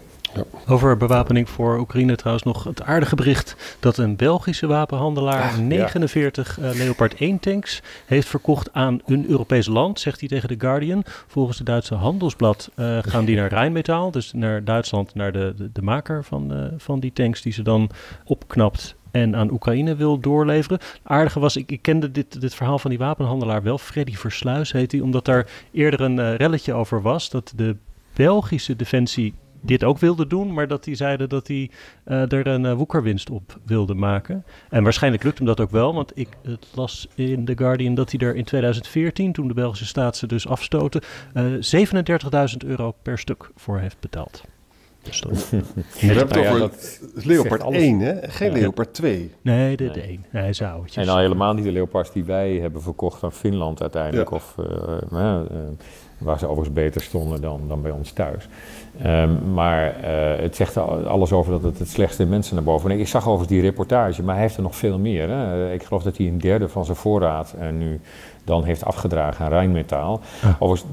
Over 0.68 0.98
bewapening 0.98 1.50
voor 1.50 1.80
Oekraïne 1.80 2.16
trouwens 2.16 2.46
nog 2.46 2.64
het 2.64 2.82
aardige 2.82 3.16
bericht 3.16 3.78
dat 3.80 3.98
een 3.98 4.16
Belgische 4.16 4.68
wapenhandelaar 4.68 5.60
49 5.60 6.60
uh, 6.60 6.72
Leopard 6.74 7.16
1 7.16 7.40
tanks 7.40 7.82
heeft 8.06 8.28
verkocht 8.28 8.74
aan 8.74 9.02
een 9.06 9.30
Europees 9.30 9.68
land, 9.68 10.00
zegt 10.00 10.20
hij 10.20 10.30
tegen 10.30 10.50
The 10.50 10.56
Guardian. 10.58 11.04
Volgens 11.28 11.58
het 11.58 11.68
Duitse 11.68 11.96
handelsblad 11.96 12.72
uh, 12.76 12.98
gaan 13.02 13.26
die 13.26 13.36
naar 13.36 13.50
Rijnmetaal, 13.50 14.12
dus 14.12 14.34
naar 14.34 14.64
Duitsland, 14.64 15.16
naar 15.16 15.32
de, 15.32 15.54
de, 15.58 15.70
de 15.72 15.82
maker 15.82 16.24
van, 16.24 16.54
uh, 16.54 16.66
van 16.78 17.00
die 17.00 17.14
tanks 17.14 17.42
die 17.42 17.54
ze 17.54 17.62
dan 17.62 17.90
opknapt 18.26 18.96
en 19.16 19.36
aan 19.36 19.52
Oekraïne 19.52 19.96
wil 19.96 20.20
doorleveren. 20.20 20.80
aardige 21.04 21.40
was, 21.40 21.56
ik, 21.56 21.72
ik 21.72 21.82
kende 21.82 22.12
dit, 22.12 22.42
dit 22.42 22.56
verhaal 22.56 22.80
van 22.80 22.90
die 22.90 23.00
wapenhandelaar 23.00 23.64
wel. 23.64 23.78
Freddy 23.78 24.16
Versluis 24.16 24.72
heet 24.72 24.92
hij, 24.92 25.02
omdat 25.02 25.26
daar 25.26 25.48
eerder 25.72 26.02
een 26.02 26.18
uh, 26.18 26.36
relletje 26.36 26.74
over 26.74 27.02
was. 27.02 27.30
Dat 27.30 27.54
de 27.56 27.76
Belgische 28.14 28.76
defensie 28.76 29.34
dit 29.62 29.84
ook 29.84 29.98
wilde 29.98 30.28
doen, 30.28 30.54
maar 30.54 30.68
dat 30.68 30.84
die 30.84 30.96
zeiden 30.96 31.30
dat 31.30 31.48
hij 31.48 31.70
uh, 32.08 32.32
er 32.32 32.48
een 32.48 32.64
uh, 32.64 32.74
woekerwinst 32.74 33.30
op 33.30 33.60
wilde 33.66 33.94
maken. 33.94 34.44
En 34.70 34.84
waarschijnlijk 34.84 35.24
lukt 35.24 35.38
hem 35.38 35.48
dat 35.48 35.60
ook 35.60 35.72
wel, 35.72 35.94
want 35.94 36.12
ik 36.16 36.30
het 36.44 36.68
las 36.74 37.08
in 37.16 37.46
The 37.46 37.58
Guardian 37.58 37.96
dat 37.96 38.12
hij 38.12 38.28
er 38.28 38.36
in 38.36 38.44
2014, 38.44 39.32
toen 39.32 39.48
de 39.48 39.54
Belgische 39.54 39.86
staat 39.86 40.18
ze 40.18 40.28
dus 40.28 40.48
afstoten, 40.48 41.02
uh, 41.34 41.56
eh, 41.56 42.52
37.000 42.52 42.58
euro 42.66 42.94
per 43.02 43.20
stuk 43.20 43.50
voor 43.56 43.80
heeft 43.80 44.00
betaald. 44.00 44.44
Dus 45.06 45.22
dat, 45.22 45.50
Je 46.00 46.08
hebt 46.08 46.36
het 46.36 46.48
over 46.48 46.72
Leopard 47.14 47.64
1, 47.64 48.00
hè? 48.00 48.30
Geen 48.30 48.52
Leopard 48.52 48.94
2. 48.94 49.32
Nee, 49.42 49.78
de, 49.78 49.92
de 49.92 50.02
1. 50.02 50.26
Nee, 50.32 50.54
zou 50.54 50.84
het. 50.84 50.98
En 50.98 51.08
al 51.08 51.18
helemaal 51.18 51.54
niet 51.54 51.64
de 51.64 51.72
Leopards 51.72 52.12
die 52.12 52.24
wij 52.24 52.54
hebben 52.54 52.82
verkocht 52.82 53.24
aan 53.24 53.32
Finland 53.32 53.82
uiteindelijk. 53.82 54.30
Ja. 54.30 54.36
Of 54.36 54.56
waar 56.18 56.40
ze 56.40 56.46
overigens 56.46 56.76
beter 56.76 57.02
stonden 57.02 57.42
dan, 57.42 57.62
dan 57.68 57.82
bij 57.82 57.92
ons 57.92 58.12
thuis. 58.12 58.48
Um, 59.06 59.54
maar 59.54 59.96
uh, 60.04 60.42
het 60.42 60.56
zegt 60.56 60.78
alles 60.78 61.32
over 61.32 61.52
dat 61.52 61.64
het 61.64 61.80
het 61.80 61.90
slechtste 61.90 62.26
mensen 62.26 62.56
naar 62.56 62.64
boven. 62.64 62.92
En 62.92 63.00
ik 63.00 63.08
zag 63.08 63.22
overigens 63.22 63.50
die 63.50 63.62
reportage, 63.62 64.24
maar 64.24 64.34
hij 64.34 64.44
heeft 64.44 64.58
er 64.58 64.64
nog 64.64 64.76
veel 64.76 65.00
meer. 65.00 65.30
Hè? 65.30 65.74
Ik 65.74 65.84
geloof 65.84 66.04
dat 66.04 66.18
hij 66.18 66.28
een 66.28 66.38
derde 66.38 66.70
van 66.70 66.86
zijn 66.86 66.98
voorraad 66.98 67.56
en 67.60 67.78
nu 67.78 68.00
dan 68.46 68.64
heeft 68.64 68.86
afgedragen 68.86 69.46
aan 69.46 69.52
Rijnmetaal. 69.52 70.22
Ja. 70.42 70.56
Overigens, 70.60 70.92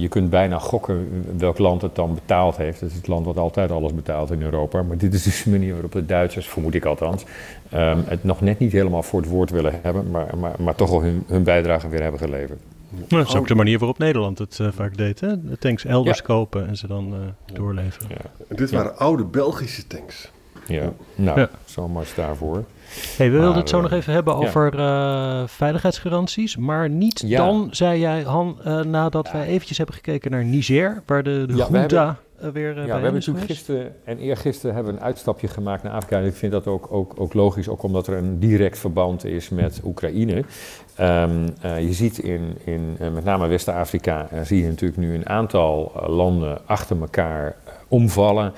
je 0.00 0.08
kunt 0.08 0.30
bijna 0.30 0.58
gokken 0.58 1.24
welk 1.38 1.58
land 1.58 1.82
het 1.82 1.94
dan 1.94 2.14
betaald 2.14 2.56
heeft. 2.56 2.80
Het 2.80 2.90
is 2.90 2.96
het 2.96 3.06
land 3.06 3.26
wat 3.26 3.36
altijd 3.36 3.70
alles 3.70 3.94
betaalt 3.94 4.30
in 4.30 4.42
Europa. 4.42 4.82
Maar 4.82 4.96
dit 4.96 5.14
is 5.14 5.22
dus 5.22 5.42
de 5.42 5.50
manier 5.50 5.72
waarop 5.72 5.92
de 5.92 6.06
Duitsers, 6.06 6.48
vermoed 6.48 6.74
ik 6.74 6.84
althans, 6.84 7.24
um, 7.74 8.02
het 8.06 8.24
nog 8.24 8.40
net 8.40 8.58
niet 8.58 8.72
helemaal 8.72 9.02
voor 9.02 9.20
het 9.20 9.30
woord 9.30 9.50
willen 9.50 9.78
hebben, 9.82 10.10
maar, 10.10 10.38
maar, 10.38 10.54
maar 10.58 10.74
toch 10.74 10.90
al 10.90 11.02
hun, 11.02 11.24
hun 11.26 11.42
bijdrage 11.42 11.88
weer 11.88 12.02
hebben 12.02 12.20
geleverd. 12.20 12.60
dat 13.08 13.28
is 13.28 13.36
ook 13.36 13.48
de 13.48 13.54
manier 13.54 13.78
waarop 13.78 13.98
Nederland 13.98 14.38
het 14.38 14.58
uh, 14.60 14.68
vaak 14.72 14.96
deed. 14.96 15.20
Hè? 15.20 15.44
De 15.44 15.58
tanks 15.58 15.84
elders 15.84 16.22
kopen 16.22 16.68
en 16.68 16.76
ze 16.76 16.86
dan 16.86 17.14
uh, 17.14 17.54
doorleveren. 17.54 18.08
Ja. 18.48 18.56
dit 18.56 18.70
waren 18.70 18.98
oude 18.98 19.24
Belgische 19.24 19.86
tanks. 19.86 20.30
Ja, 20.66 20.92
nou, 21.14 21.46
zomaar 21.64 22.06
daarvoor. 22.16 22.64
Hey, 23.16 23.30
we 23.30 23.38
wilden 23.38 23.58
het 23.58 23.68
zo 23.68 23.80
nog 23.80 23.92
even 23.92 24.12
hebben 24.12 24.34
over 24.34 24.74
uh, 24.78 25.42
veiligheidsgaranties. 25.46 26.56
Maar 26.56 26.90
niet 26.90 27.30
dan, 27.30 27.68
zei 27.70 28.00
jij, 28.00 28.22
Han, 28.22 28.58
nadat 28.86 29.32
wij 29.32 29.46
eventjes 29.46 29.76
hebben 29.76 29.94
gekeken 29.94 30.30
naar 30.30 30.44
Niger, 30.44 31.02
waar 31.06 31.22
de, 31.22 31.44
de 31.46 31.54
junta 31.54 32.18
weer 32.52 32.76
Ja, 32.76 32.84
we 32.84 32.90
hebben 32.90 33.12
natuurlijk 33.12 33.46
gisteren 33.46 33.94
en 34.04 34.18
eergisteren 34.18 34.74
hebben 34.74 34.92
we 34.92 34.98
een 34.98 35.04
uitstapje 35.04 35.48
gemaakt 35.48 35.82
naar 35.82 35.92
Afrika. 35.92 36.18
En 36.18 36.26
ik 36.26 36.34
vind 36.34 36.52
dat 36.52 36.66
ook, 36.66 36.86
ook, 36.90 37.12
ook 37.16 37.34
logisch, 37.34 37.68
ook 37.68 37.82
omdat 37.82 38.06
er 38.06 38.16
een 38.16 38.38
direct 38.38 38.78
verband 38.78 39.24
is 39.24 39.48
met 39.48 39.80
Oekraïne. 39.84 40.44
Um, 41.00 41.44
uh, 41.64 41.80
je 41.80 41.92
ziet 41.92 42.18
in, 42.18 42.56
in 42.64 42.96
uh, 43.00 43.10
met 43.10 43.24
name 43.24 43.46
West-Afrika, 43.46 44.28
uh, 44.32 44.40
zie 44.40 44.62
je 44.62 44.68
natuurlijk 44.68 45.00
nu 45.00 45.14
een 45.14 45.28
aantal 45.28 45.92
landen 46.06 46.66
achter 46.66 47.00
elkaar 47.00 47.56
omvallen. 47.88 48.52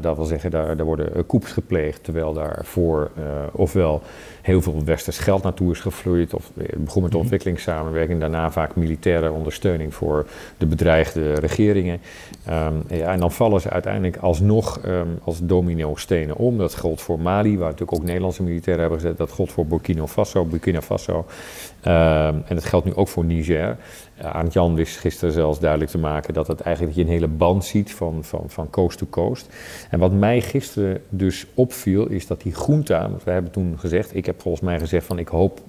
Dat 0.00 0.16
wil 0.16 0.24
zeggen, 0.24 0.50
daar, 0.50 0.76
daar 0.76 0.86
worden 0.86 1.26
koeps 1.26 1.52
gepleegd, 1.52 2.04
terwijl 2.04 2.32
daarvoor 2.32 3.10
ofwel 3.52 4.02
heel 4.48 4.62
veel 4.62 4.84
westers 4.84 5.18
geld 5.18 5.42
naartoe 5.42 5.72
is 5.72 5.80
gevloeid. 5.80 6.34
Of 6.34 6.50
het 6.56 6.84
begon 6.84 7.02
met 7.02 7.10
de 7.10 7.16
mhm. 7.16 7.16
ontwikkelingssamenwerking, 7.16 8.20
daarna 8.20 8.50
vaak 8.50 8.76
militaire 8.76 9.30
ondersteuning 9.30 9.94
voor 9.94 10.26
de 10.58 10.66
bedreigde 10.66 11.32
regeringen. 11.32 12.00
Um, 12.48 12.82
ja, 12.88 13.12
en 13.12 13.20
dan 13.20 13.32
vallen 13.32 13.60
ze 13.60 13.70
uiteindelijk 13.70 14.16
alsnog 14.16 14.80
um, 14.86 15.18
als 15.24 15.38
domino-stenen 15.42 16.36
om. 16.36 16.58
Dat 16.58 16.74
geldt 16.74 17.00
voor 17.00 17.20
Mali, 17.20 17.58
waar 17.58 17.70
natuurlijk 17.70 17.98
ook 17.98 18.04
Nederlandse 18.04 18.42
militairen 18.42 18.82
hebben 18.82 19.00
gezet. 19.00 19.18
Dat 19.18 19.32
geldt 19.32 19.52
voor 19.52 19.66
Burkina 19.66 20.06
Faso. 20.06 20.44
Burkina 20.44 20.82
Faso. 20.82 21.18
Um, 21.18 22.42
en 22.46 22.54
dat 22.54 22.64
geldt 22.64 22.86
nu 22.86 22.94
ook 22.94 23.08
voor 23.08 23.24
Niger. 23.24 23.76
Uh, 24.22 24.40
Jan 24.50 24.74
wist 24.74 24.96
gisteren 24.96 25.34
zelfs 25.34 25.58
duidelijk 25.58 25.90
te 25.90 25.98
maken 25.98 26.34
dat 26.34 26.46
het 26.46 26.60
eigenlijk 26.60 26.96
dat 26.96 27.04
je 27.04 27.10
een 27.10 27.18
hele 27.18 27.32
band 27.32 27.64
ziet 27.64 27.92
van, 27.92 28.24
van, 28.24 28.44
van 28.46 28.70
coast 28.70 28.98
to 28.98 29.06
coast. 29.10 29.48
En 29.90 29.98
wat 29.98 30.12
mij 30.12 30.40
gisteren 30.40 31.00
dus 31.08 31.46
opviel, 31.54 32.06
is 32.06 32.26
dat 32.26 32.42
die 32.42 32.54
junta, 32.66 33.10
want 33.10 33.24
we 33.24 33.30
hebben 33.30 33.50
toen 33.50 33.78
gezegd, 33.78 34.16
ik 34.16 34.26
heb 34.26 34.37
volgens 34.42 34.64
mij 34.64 34.78
gezegd 34.78 35.06
van 35.06 35.18
ik 35.18 35.28
hoop 35.28 35.60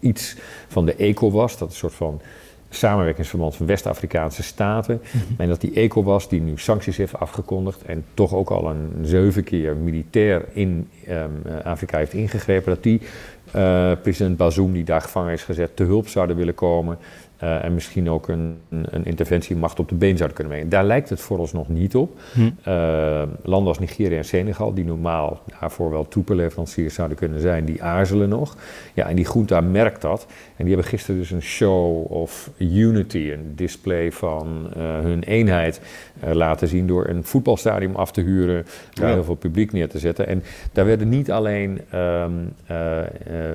iets 0.00 0.36
van 0.68 0.86
de 0.86 0.94
ECOWAS, 0.94 1.58
dat 1.58 1.68
is 1.68 1.74
een 1.74 1.80
soort 1.80 1.94
van 1.94 2.20
samenwerkingsverband 2.70 3.56
van 3.56 3.66
West-Afrikaanse 3.66 4.42
staten. 4.42 5.00
Mhm. 5.10 5.42
En 5.42 5.48
dat 5.48 5.60
die 5.60 5.72
ECOWAS, 5.74 6.28
die 6.28 6.40
nu 6.40 6.52
sancties 6.58 6.96
heeft 6.96 7.18
afgekondigd 7.18 7.82
en 7.82 8.04
toch 8.14 8.34
ook 8.34 8.50
al 8.50 8.70
een 8.70 8.90
zeven 9.02 9.44
keer 9.44 9.76
militair 9.76 10.44
in 10.52 10.88
um, 11.08 11.42
Afrika 11.64 11.98
heeft 11.98 12.12
ingegrepen, 12.12 12.74
dat 12.74 12.82
die 12.82 13.00
uh, 13.56 13.92
president 14.02 14.36
Bazoum, 14.36 14.72
die 14.72 14.84
daar 14.84 15.00
gevangen 15.00 15.32
is 15.32 15.42
gezet, 15.42 15.76
te 15.76 15.84
hulp 15.84 16.08
zouden 16.08 16.36
willen 16.36 16.54
komen. 16.54 16.98
Uh, 17.42 17.64
en 17.64 17.74
misschien 17.74 18.10
ook 18.10 18.28
een, 18.28 18.58
een 18.68 19.04
interventiemacht 19.04 19.78
op 19.78 19.88
de 19.88 19.94
been 19.94 20.16
zouden 20.16 20.36
kunnen 20.36 20.52
brengen. 20.52 20.70
Daar 20.70 20.84
lijkt 20.84 21.08
het 21.08 21.20
vooralsnog 21.20 21.68
niet 21.68 21.96
op. 21.96 22.18
Hm. 22.32 22.40
Uh, 22.68 23.22
landen 23.42 23.68
als 23.68 23.78
Nigeria 23.78 24.16
en 24.16 24.24
Senegal, 24.24 24.74
die 24.74 24.84
normaal 24.84 25.42
daarvoor 25.60 25.90
wel 25.90 26.08
troepenleveranciers 26.08 26.94
zouden 26.94 27.16
kunnen 27.16 27.40
zijn, 27.40 27.64
die 27.64 27.82
aarzelen 27.82 28.28
nog. 28.28 28.56
Ja, 28.94 29.08
en 29.08 29.16
die 29.16 29.26
junta 29.32 29.60
merkt 29.60 30.02
dat. 30.02 30.26
En 30.56 30.64
die 30.64 30.74
hebben 30.74 30.90
gisteren 30.90 31.20
dus 31.20 31.30
een 31.30 31.42
show 31.42 32.12
of 32.12 32.50
unity, 32.58 33.30
een 33.32 33.52
display 33.54 34.12
van 34.12 34.70
uh, 34.76 34.82
hun 35.00 35.22
eenheid 35.22 35.80
laten 36.32 36.68
zien 36.68 36.86
door 36.86 37.06
een 37.06 37.24
voetbalstadion 37.24 37.96
af 37.96 38.12
te 38.12 38.20
huren, 38.20 38.66
daar 38.92 39.12
heel 39.12 39.24
veel 39.24 39.34
publiek 39.34 39.72
neer 39.72 39.88
te 39.88 39.98
zetten. 39.98 40.26
En 40.26 40.42
daar 40.72 40.84
werden 40.84 41.08
niet 41.08 41.30
alleen 41.30 41.80
um, 41.94 42.52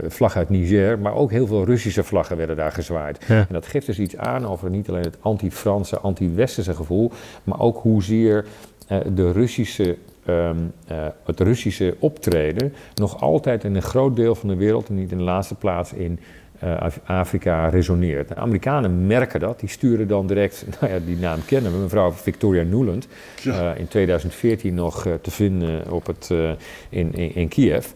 vlaggen 0.07 0.39
uit 0.39 0.49
Niger, 0.49 0.99
maar 0.99 1.15
ook 1.15 1.31
heel 1.31 1.47
veel 1.47 1.65
Russische 1.65 2.03
vlaggen 2.03 2.37
werden 2.37 2.55
daar 2.55 2.71
gezwaaid. 2.71 3.25
Ja. 3.27 3.37
En 3.37 3.47
dat 3.49 3.67
geeft 3.71 3.85
dus 3.85 3.99
iets 3.99 4.17
aan 4.17 4.47
over 4.47 4.69
niet 4.69 4.89
alleen 4.89 5.03
het 5.03 5.17
anti-Franse, 5.21 5.99
anti-Westerse 5.99 6.73
gevoel, 6.73 7.11
maar 7.43 7.59
ook 7.59 7.77
hoezeer 7.77 8.45
uh, 8.91 8.97
de 9.13 9.31
Russische, 9.31 9.97
um, 10.27 10.71
uh, 10.91 11.05
het 11.25 11.39
Russische 11.39 11.95
optreden 11.99 12.73
nog 12.95 13.21
altijd 13.21 13.63
in 13.63 13.75
een 13.75 13.81
groot 13.81 14.15
deel 14.15 14.35
van 14.35 14.49
de 14.49 14.55
wereld, 14.55 14.89
en 14.89 14.95
niet 14.95 15.11
in 15.11 15.17
de 15.17 15.23
laatste 15.23 15.55
plaats 15.55 15.93
in 15.93 16.19
uh, 16.63 16.87
Afrika, 17.05 17.67
resoneert. 17.67 18.27
De 18.27 18.35
Amerikanen 18.35 19.07
merken 19.07 19.39
dat, 19.39 19.59
die 19.59 19.69
sturen 19.69 20.07
dan 20.07 20.27
direct, 20.27 20.65
nou 20.79 20.93
ja, 20.93 20.99
die 21.05 21.17
naam 21.17 21.45
kennen 21.45 21.71
we, 21.71 21.77
mevrouw 21.77 22.11
Victoria 22.11 22.63
Nuland, 22.63 23.07
ja. 23.41 23.73
in 23.73 23.87
2014 23.87 24.73
nog 24.73 25.07
te 25.21 25.31
vinden 25.31 25.91
op 25.91 26.05
het, 26.05 26.29
in, 26.89 27.13
in, 27.13 27.35
in, 27.35 27.47
Kiev. 27.47 27.87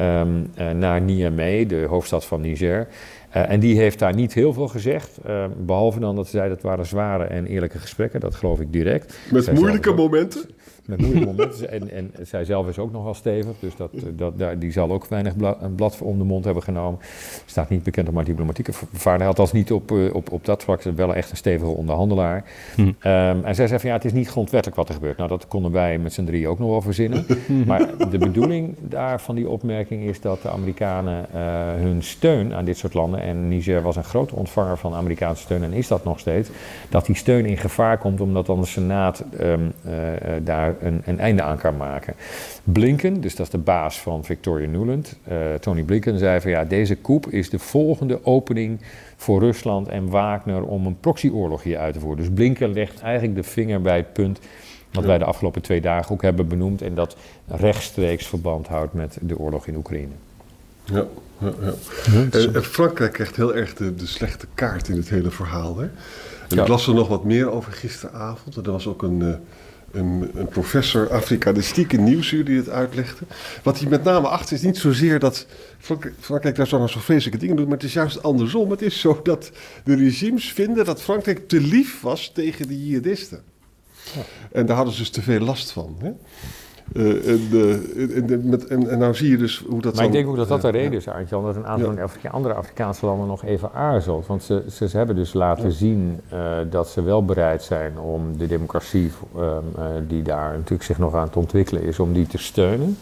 Um, 0.00 0.50
naar 0.78 1.00
Niamey, 1.00 1.66
de 1.66 1.84
hoofdstad 1.88 2.24
van 2.24 2.40
Niger. 2.40 2.88
Uh, 3.36 3.50
en 3.50 3.60
die 3.60 3.78
heeft 3.78 3.98
daar 3.98 4.14
niet 4.14 4.34
heel 4.34 4.52
veel 4.52 4.68
gezegd. 4.68 5.18
Uh, 5.26 5.44
behalve 5.56 6.00
dan 6.00 6.16
dat 6.16 6.24
ze 6.24 6.36
zei 6.36 6.48
dat 6.48 6.62
waren 6.62 6.86
zware 6.86 7.24
en 7.24 7.46
eerlijke 7.46 7.78
gesprekken. 7.78 8.20
Dat 8.20 8.34
geloof 8.34 8.60
ik 8.60 8.72
direct. 8.72 9.18
Met 9.30 9.52
moeilijke 9.52 9.92
momenten? 9.92 10.42
Met 10.86 11.00
moeilijke 11.00 11.26
momenten. 11.26 11.70
En, 11.74 11.90
en 11.90 12.12
zij 12.22 12.44
zelf 12.44 12.68
is 12.68 12.78
ook 12.78 12.92
nogal 12.92 13.14
stevig. 13.14 13.52
Dus 13.58 13.76
dat, 13.76 13.90
dat, 14.16 14.38
daar, 14.38 14.58
die 14.58 14.72
zal 14.72 14.92
ook 14.92 15.06
weinig 15.06 15.36
bla, 15.36 15.56
een 15.60 15.74
blad 15.74 15.98
om 16.00 16.18
de 16.18 16.24
mond 16.24 16.44
hebben 16.44 16.62
genomen. 16.62 17.00
Staat 17.46 17.68
niet 17.68 17.82
bekend 17.82 18.08
om 18.08 18.14
haar 18.14 18.24
diplomatieke 18.24 18.72
vaardigheid. 18.72 19.28
Althans 19.28 19.52
niet 19.52 19.72
op, 19.72 19.90
uh, 19.90 20.14
op, 20.14 20.32
op 20.32 20.44
dat 20.44 20.62
vlak. 20.62 20.82
Ze 20.82 20.88
is 20.88 20.94
wel 20.94 21.14
echt 21.14 21.30
een 21.30 21.36
stevige 21.36 21.70
onderhandelaar. 21.70 22.44
Hm. 22.74 22.80
Um, 22.80 22.94
en 23.44 23.54
zij 23.54 23.66
zei 23.66 23.80
van 23.80 23.88
ja, 23.88 23.94
het 23.94 24.04
is 24.04 24.12
niet 24.12 24.28
grondwettelijk 24.28 24.76
wat 24.76 24.88
er 24.88 24.94
gebeurt. 24.94 25.16
Nou, 25.16 25.28
dat 25.28 25.48
konden 25.48 25.72
wij 25.72 25.98
met 25.98 26.12
z'n 26.12 26.24
drie 26.24 26.48
ook 26.48 26.58
nog 26.58 26.68
wel 26.68 26.82
verzinnen. 26.82 27.26
maar 27.66 28.10
de 28.10 28.18
bedoeling 28.18 28.74
daar 28.80 29.20
van 29.20 29.34
die 29.34 29.48
opmerking 29.48 30.02
is 30.02 30.20
dat 30.20 30.42
de 30.42 30.50
Amerikanen 30.50 31.26
hun 31.80 32.02
steun 32.02 32.54
aan 32.54 32.64
dit 32.64 32.78
soort 32.78 32.94
landen 32.94 33.20
en 33.20 33.48
Niger 33.48 33.82
was 33.82 33.96
een 33.96 34.04
grote 34.04 34.34
ontvanger 34.34 34.78
van 34.78 34.94
Amerikaanse 34.94 35.42
steun 35.42 35.62
en 35.62 35.72
is 35.72 35.88
dat 35.88 36.04
nog 36.04 36.18
steeds, 36.18 36.50
dat 36.88 37.06
die 37.06 37.16
steun 37.16 37.46
in 37.46 37.56
gevaar 37.56 37.98
komt 37.98 38.20
omdat 38.20 38.46
dan 38.46 38.60
de 38.60 38.66
Senaat 38.66 39.24
um, 39.40 39.72
uh, 39.86 39.92
daar 40.42 40.73
een, 40.80 41.02
een, 41.04 41.18
einde 41.18 41.42
aan 41.42 41.58
kan 41.58 41.76
maken. 41.76 42.14
Blinken, 42.64 43.20
dus 43.20 43.34
dat 43.34 43.46
is 43.46 43.52
de 43.52 43.58
baas 43.58 44.00
van 44.00 44.24
Victoria 44.24 44.68
Nuland, 44.68 45.16
uh, 45.28 45.54
Tony 45.60 45.82
Blinken 45.82 46.18
zei 46.18 46.40
van 46.40 46.50
ja, 46.50 46.64
deze 46.64 46.94
coup 46.94 47.26
is 47.30 47.50
de 47.50 47.58
volgende 47.58 48.24
opening 48.24 48.80
voor 49.16 49.40
Rusland 49.40 49.88
en 49.88 50.08
Wagner 50.08 50.62
om 50.62 50.86
een 50.86 51.00
proxyoorlog 51.00 51.62
hier 51.62 51.78
uit 51.78 51.94
te 51.94 52.00
voeren. 52.00 52.18
Dus 52.18 52.32
Blinken 52.34 52.72
legt 52.72 53.00
eigenlijk 53.00 53.34
de 53.34 53.42
vinger 53.42 53.80
bij 53.80 53.96
het 53.96 54.12
punt 54.12 54.40
wat 54.92 55.04
wij 55.04 55.18
de 55.18 55.24
afgelopen 55.24 55.62
twee 55.62 55.80
dagen 55.80 56.12
ook 56.12 56.22
hebben 56.22 56.48
benoemd 56.48 56.82
en 56.82 56.94
dat 56.94 57.16
rechtstreeks 57.46 58.26
verband 58.26 58.66
houdt 58.66 58.92
met 58.92 59.18
de 59.20 59.38
oorlog 59.38 59.66
in 59.66 59.76
Oekraïne. 59.76 60.12
Ja, 60.84 61.06
ja, 61.38 61.52
ja. 61.60 61.72
En, 62.30 62.64
Frankrijk 62.64 63.12
krijgt 63.12 63.36
heel 63.36 63.54
erg 63.54 63.74
de, 63.74 63.94
de, 63.94 64.06
slechte 64.06 64.46
kaart 64.54 64.88
in 64.88 64.96
het 64.96 65.08
hele 65.08 65.30
verhaal. 65.30 65.78
Hè? 65.78 65.88
En 66.48 66.58
ik 66.58 66.68
las 66.68 66.86
er 66.86 66.94
nog 66.94 67.08
wat 67.08 67.24
meer 67.24 67.50
over 67.50 67.72
gisteravond. 67.72 68.56
er 68.56 68.72
was 68.72 68.86
ook 68.86 69.02
een, 69.02 69.22
eh, 69.22 69.34
een, 69.94 70.30
een 70.34 70.48
professor 70.48 71.10
Afrikanistiek 71.10 71.92
in 71.92 72.04
Nieuwsuur 72.04 72.44
die 72.44 72.56
het 72.56 72.68
uitlegde. 72.68 73.24
Wat 73.62 73.78
hij 73.78 73.88
met 73.88 74.04
name 74.04 74.28
achter 74.28 74.56
is 74.56 74.62
niet 74.62 74.76
zozeer 74.76 75.18
dat 75.18 75.46
Frankrijk, 75.78 76.14
Frankrijk 76.20 76.56
daar 76.56 76.66
zo 76.66 76.78
nog 76.78 76.90
zo 76.90 77.00
vreselijke 77.00 77.38
dingen 77.38 77.56
doet, 77.56 77.66
maar 77.66 77.76
het 77.76 77.86
is 77.86 77.92
juist 77.92 78.22
andersom. 78.22 78.70
Het 78.70 78.82
is 78.82 79.00
zo 79.00 79.20
dat 79.22 79.50
de 79.84 79.94
regimes 79.94 80.52
vinden 80.52 80.84
dat 80.84 81.02
Frankrijk 81.02 81.48
te 81.48 81.60
lief 81.60 82.00
was 82.00 82.30
tegen 82.34 82.68
de 82.68 82.86
jihadisten. 82.86 83.42
Ja. 84.14 84.22
En 84.52 84.66
daar 84.66 84.76
hadden 84.76 84.94
ze 84.94 85.00
dus 85.00 85.10
te 85.10 85.22
veel 85.22 85.40
last 85.40 85.70
van. 85.70 85.96
Hè? 85.98 86.10
Uh, 86.94 87.28
en, 87.28 88.26
de, 88.26 88.40
met, 88.44 88.66
en, 88.66 88.90
en 88.90 88.98
nou 88.98 89.14
zie 89.14 89.30
je 89.30 89.36
dus 89.36 89.64
hoe 89.68 89.80
dat 89.80 89.94
Maar 89.94 90.04
ik 90.04 90.12
denk 90.12 90.28
ook 90.28 90.36
dat 90.36 90.48
dat 90.48 90.60
de 90.60 90.68
reden 90.68 90.92
is, 90.92 91.08
Arntjan, 91.08 91.44
dat 91.44 91.56
een 91.56 91.66
aantal 91.66 91.94
andere 92.30 92.54
Afrikaanse 92.54 93.06
landen 93.06 93.26
nog 93.26 93.44
even 93.44 93.72
aarzelt. 93.72 94.26
Want 94.26 94.42
ze, 94.42 94.62
ze, 94.70 94.88
ze 94.88 94.96
hebben 94.96 95.16
dus 95.16 95.32
laten 95.32 95.72
zien 95.72 96.20
uh, 96.32 96.40
dat 96.70 96.88
ze 96.88 97.02
wel 97.02 97.24
bereid 97.24 97.62
zijn 97.62 97.98
om 97.98 98.38
de 98.38 98.46
democratie, 98.46 99.12
um, 99.36 99.42
uh, 99.42 99.84
die 100.08 100.22
daar 100.22 100.52
natuurlijk 100.52 100.82
zich 100.82 100.98
nog 100.98 101.14
aan 101.14 101.26
het 101.26 101.36
ontwikkelen 101.36 101.82
is, 101.82 101.98
om 101.98 102.12
die 102.12 102.26
te 102.26 102.38
steunen. 102.38 102.96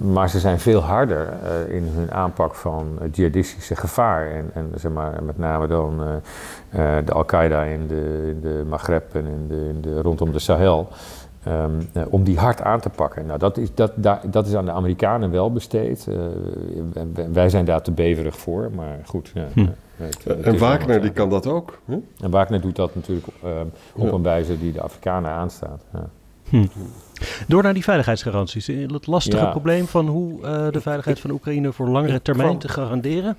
maar 0.00 0.30
ze 0.30 0.38
zijn 0.38 0.58
veel 0.58 0.80
harder 0.80 1.28
in 1.68 1.88
hun 1.94 2.12
aanpak 2.12 2.54
van 2.54 2.98
het 3.00 3.16
jihadistische 3.16 3.76
gevaar. 3.76 4.30
En, 4.30 4.50
en 4.54 4.70
zeg 4.74 4.92
maar, 4.92 5.22
met 5.22 5.38
name 5.38 5.66
dan 5.66 6.00
de 7.04 7.12
Al-Qaeda 7.12 7.62
in 7.62 7.86
de, 7.86 8.32
in 8.34 8.40
de 8.40 8.64
Maghreb 8.68 9.14
en 9.14 9.26
in 9.26 9.46
de, 9.48 9.68
in 9.74 9.80
de, 9.80 10.02
rondom 10.02 10.32
de 10.32 10.38
Sahel. 10.38 10.88
Um, 11.48 11.88
uh, 11.96 12.02
om 12.10 12.24
die 12.24 12.38
hard 12.38 12.62
aan 12.62 12.80
te 12.80 12.88
pakken. 12.88 13.26
Nou, 13.26 13.38
dat 13.38 13.56
is, 13.56 13.74
dat, 13.74 13.92
dat, 13.96 14.20
dat 14.26 14.46
is 14.46 14.54
aan 14.54 14.64
de 14.64 14.70
Amerikanen 14.70 15.30
wel 15.30 15.52
besteed. 15.52 16.06
Uh, 16.08 16.16
wij 17.32 17.48
zijn 17.48 17.64
daar 17.64 17.82
te 17.82 17.90
beverig 17.90 18.38
voor, 18.38 18.70
maar 18.74 18.98
goed. 19.04 19.30
Ja, 19.34 19.46
hm. 19.54 19.66
het, 19.96 20.24
het 20.24 20.40
en 20.40 20.58
Wagner 20.58 21.00
die 21.00 21.12
kan 21.12 21.30
dat 21.30 21.46
ook. 21.46 21.78
Hm? 21.84 21.98
En 22.20 22.30
Wagner 22.30 22.60
doet 22.60 22.76
dat 22.76 22.94
natuurlijk 22.94 23.26
uh, 23.44 23.50
op 23.94 24.06
ja. 24.06 24.12
een 24.12 24.22
wijze 24.22 24.58
die 24.58 24.72
de 24.72 24.80
Afrikanen 24.80 25.30
aanstaat. 25.30 25.84
Ja. 25.92 26.08
Hm. 26.48 26.66
Door 27.46 27.62
naar 27.62 27.74
die 27.74 27.84
veiligheidsgaranties. 27.84 28.66
Het 28.66 29.06
lastige 29.06 29.48
probleem 29.50 29.86
van 29.86 30.06
hoe 30.06 30.40
de 30.70 30.80
veiligheid 30.80 31.20
van 31.20 31.30
Oekraïne 31.30 31.72
voor 31.72 31.88
langere 31.88 32.22
termijn 32.22 32.58
te 32.58 32.68
garanderen. 32.68 33.36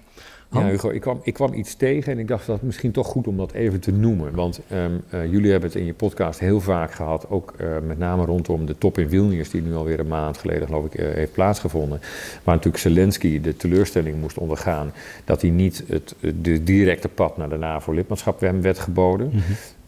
Ja, 0.51 0.65
Hugo, 0.65 0.89
ik 0.89 1.01
kwam, 1.01 1.19
ik 1.23 1.33
kwam 1.33 1.53
iets 1.53 1.75
tegen 1.75 2.11
en 2.11 2.19
ik 2.19 2.27
dacht 2.27 2.45
dat 2.45 2.55
het 2.55 2.65
misschien 2.65 2.91
toch 2.91 3.07
goed 3.07 3.27
om 3.27 3.37
dat 3.37 3.51
even 3.51 3.79
te 3.79 3.91
noemen. 3.91 4.35
Want 4.35 4.59
ehm, 4.67 4.91
eh, 5.09 5.31
jullie 5.31 5.51
hebben 5.51 5.69
het 5.69 5.79
in 5.79 5.85
je 5.85 5.93
podcast 5.93 6.39
heel 6.39 6.59
vaak 6.59 6.91
gehad, 6.91 7.29
ook 7.29 7.53
uh, 7.61 7.67
met 7.87 7.97
name 7.97 8.25
rondom 8.25 8.65
de 8.65 8.77
top 8.77 8.97
in 8.97 9.09
Vilnius, 9.09 9.49
die 9.49 9.61
nu 9.61 9.75
alweer 9.75 9.99
een 9.99 10.07
maand 10.07 10.37
geleden, 10.37 10.67
geloof 10.67 10.85
ik, 10.85 10.99
uh, 10.99 11.13
heeft 11.13 11.31
plaatsgevonden. 11.31 11.99
Waar 12.43 12.55
natuurlijk 12.55 12.83
Zelensky 12.83 13.41
de 13.41 13.57
teleurstelling 13.57 14.19
moest 14.19 14.37
ondergaan 14.37 14.93
dat 15.25 15.41
hij 15.41 15.49
niet 15.49 15.83
het 15.87 16.15
de 16.41 16.63
directe 16.63 17.07
pad 17.07 17.37
naar 17.37 17.49
de 17.49 17.57
NAVO-lidmaatschap 17.57 18.39
werd 18.39 18.79
geboden. 18.79 19.29
Mm 19.33 19.41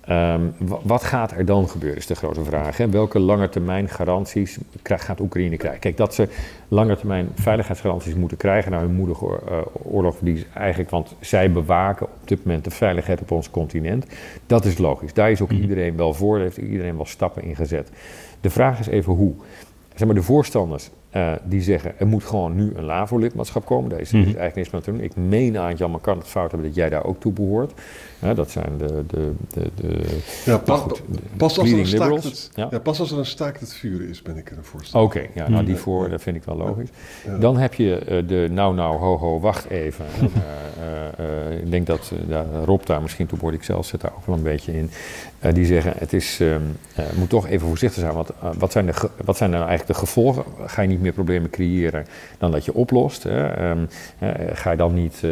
Um, 0.10 0.53
wat 0.83 1.03
gaat 1.03 1.31
er 1.31 1.45
dan 1.45 1.69
gebeuren, 1.69 1.98
is 1.98 2.05
de 2.05 2.15
grote 2.15 2.43
vraag. 2.43 2.77
Hè? 2.77 2.89
Welke 2.89 3.19
langetermijn 3.19 3.89
garanties 3.89 4.57
gaat 4.83 5.19
Oekraïne 5.19 5.57
krijgen? 5.57 5.79
Kijk, 5.79 5.98
dat 5.98 6.13
ze 6.13 6.27
langetermijn 6.67 7.29
veiligheidsgaranties 7.36 8.13
moeten 8.13 8.38
krijgen 8.38 8.72
naar 8.72 8.81
hun 8.81 8.93
moedige 8.93 9.25
uh, 9.25 9.57
oorlog, 9.74 10.15
die 10.19 10.45
eigenlijk, 10.53 10.89
want 10.89 11.15
zij 11.19 11.51
bewaken 11.51 12.05
op 12.05 12.27
dit 12.27 12.45
moment 12.45 12.63
de 12.63 12.72
veiligheid 12.72 13.22
op 13.22 13.31
ons 13.31 13.50
continent. 13.50 14.05
Dat 14.45 14.65
is 14.65 14.77
logisch. 14.77 15.13
Daar 15.13 15.31
is 15.31 15.41
ook 15.41 15.51
mhm. 15.51 15.62
iedereen 15.62 15.98
wel 15.98 16.13
voor, 16.13 16.36
daar 16.36 16.43
heeft 16.43 16.57
iedereen 16.57 16.95
wel 16.95 17.05
stappen 17.05 17.43
in 17.43 17.55
gezet. 17.55 17.89
De 18.41 18.50
vraag 18.50 18.79
is 18.79 18.88
even 18.88 19.13
hoe. 19.13 19.33
Zeg 19.95 20.07
maar, 20.07 20.15
de 20.15 20.24
voorstanders 20.24 20.89
uh, 21.15 21.32
die 21.43 21.62
zeggen 21.62 22.00
er 22.00 22.08
moet 22.08 22.24
gewoon 22.24 22.55
nu 22.55 22.72
een 22.75 22.84
LAVO-lidmaatschap 22.84 23.65
komen. 23.65 23.89
Daar 23.89 24.00
is, 24.00 24.12
mm 24.12 24.20
-hmm. 24.20 24.25
eigenlijk 24.25 24.55
niks 24.55 24.70
meer 24.70 24.82
te 24.82 24.91
doen. 24.91 25.01
Ik 25.01 25.15
meen 25.15 25.58
aan 25.58 25.75
Jan, 25.75 25.91
maar 25.91 26.00
kan 26.00 26.17
het 26.17 26.27
fout 26.27 26.51
hebben 26.51 26.67
dat 26.67 26.77
jij 26.77 26.89
daar 26.89 27.03
ook 27.03 27.20
toe 27.20 27.32
behoort. 27.32 27.74
Dat 28.36 28.51
zijn 28.51 28.77
de. 28.77 29.03
de, 29.08 29.32
de, 29.53 29.70
de 29.75 30.20
ja, 30.46 30.58
pas, 30.58 30.79
goed, 30.79 31.01
de 31.10 31.20
pas, 31.38 31.60
als 31.60 31.72
er 31.72 31.79
een 31.79 31.88
staakt 31.88 32.24
het, 32.24 32.50
ja? 32.53 32.67
ja? 32.72 32.79
pas 32.79 33.00
als 33.00 33.12
er 33.12 33.17
een 33.17 33.25
staakt 33.25 33.60
het 33.60 33.74
vuren 33.74 34.10
is, 34.10 34.22
ben 34.22 34.38
ik 34.38 34.51
er 34.51 34.58
voor. 34.62 34.82
Oké, 34.88 34.98
okay, 34.98 35.29
ja, 35.34 35.50
nou 35.50 35.65
die 35.65 35.75
voor, 35.75 36.10
dat 36.10 36.22
vind 36.22 36.36
ik 36.36 36.43
wel 36.43 36.55
logisch. 36.55 36.89
Ja. 37.25 37.38
Dan 37.38 37.58
heb 37.58 37.74
je 37.74 38.01
uh, 38.10 38.27
de 38.27 38.48
nou, 38.51 38.75
nou, 38.75 38.98
ho, 38.98 39.17
ho, 39.17 39.39
wacht 39.39 39.70
even. 39.70 40.05
uh, 41.20 41.60
ik 41.60 41.72
denk 41.72 41.88
dat 41.88 42.12
Rob 42.65 42.86
daar 42.86 43.01
misschien 43.01 43.27
toe 43.27 43.38
behoort, 43.38 43.55
ik 43.55 43.63
zelf 43.63 43.86
zit 43.86 44.01
daar 44.01 44.13
ook 44.15 44.25
wel 44.25 44.36
een 44.36 44.43
beetje 44.43 44.74
in. 44.74 44.89
die 45.53 45.65
zeggen: 45.65 45.93
het 45.98 46.13
is, 46.13 46.39
um, 46.39 46.77
moet 47.15 47.29
toch 47.29 47.48
even 47.48 47.67
voorzichtig 47.67 48.01
zijn. 48.01 48.13
Want 48.13 48.29
wat, 48.58 48.72
zijn 48.72 48.86
de, 48.86 48.93
wat 49.25 49.38
zijn 49.38 49.50
nou 49.50 49.67
eigenlijk 49.67 50.00
de 50.00 50.05
gevolgen? 50.05 50.43
Ga 50.65 50.82
je 50.82 50.88
niet 50.88 51.01
meer 51.03 51.13
problemen 51.13 51.50
creëren 51.50 52.05
dan 52.38 52.51
dat 52.51 52.65
je 52.65 52.74
oplost? 52.74 53.24
Hè? 53.24 53.69
Um, 53.69 53.88
ga 54.53 54.72
je 54.72 54.77
dan 54.77 54.93
niet 54.93 55.19
een, 55.24 55.31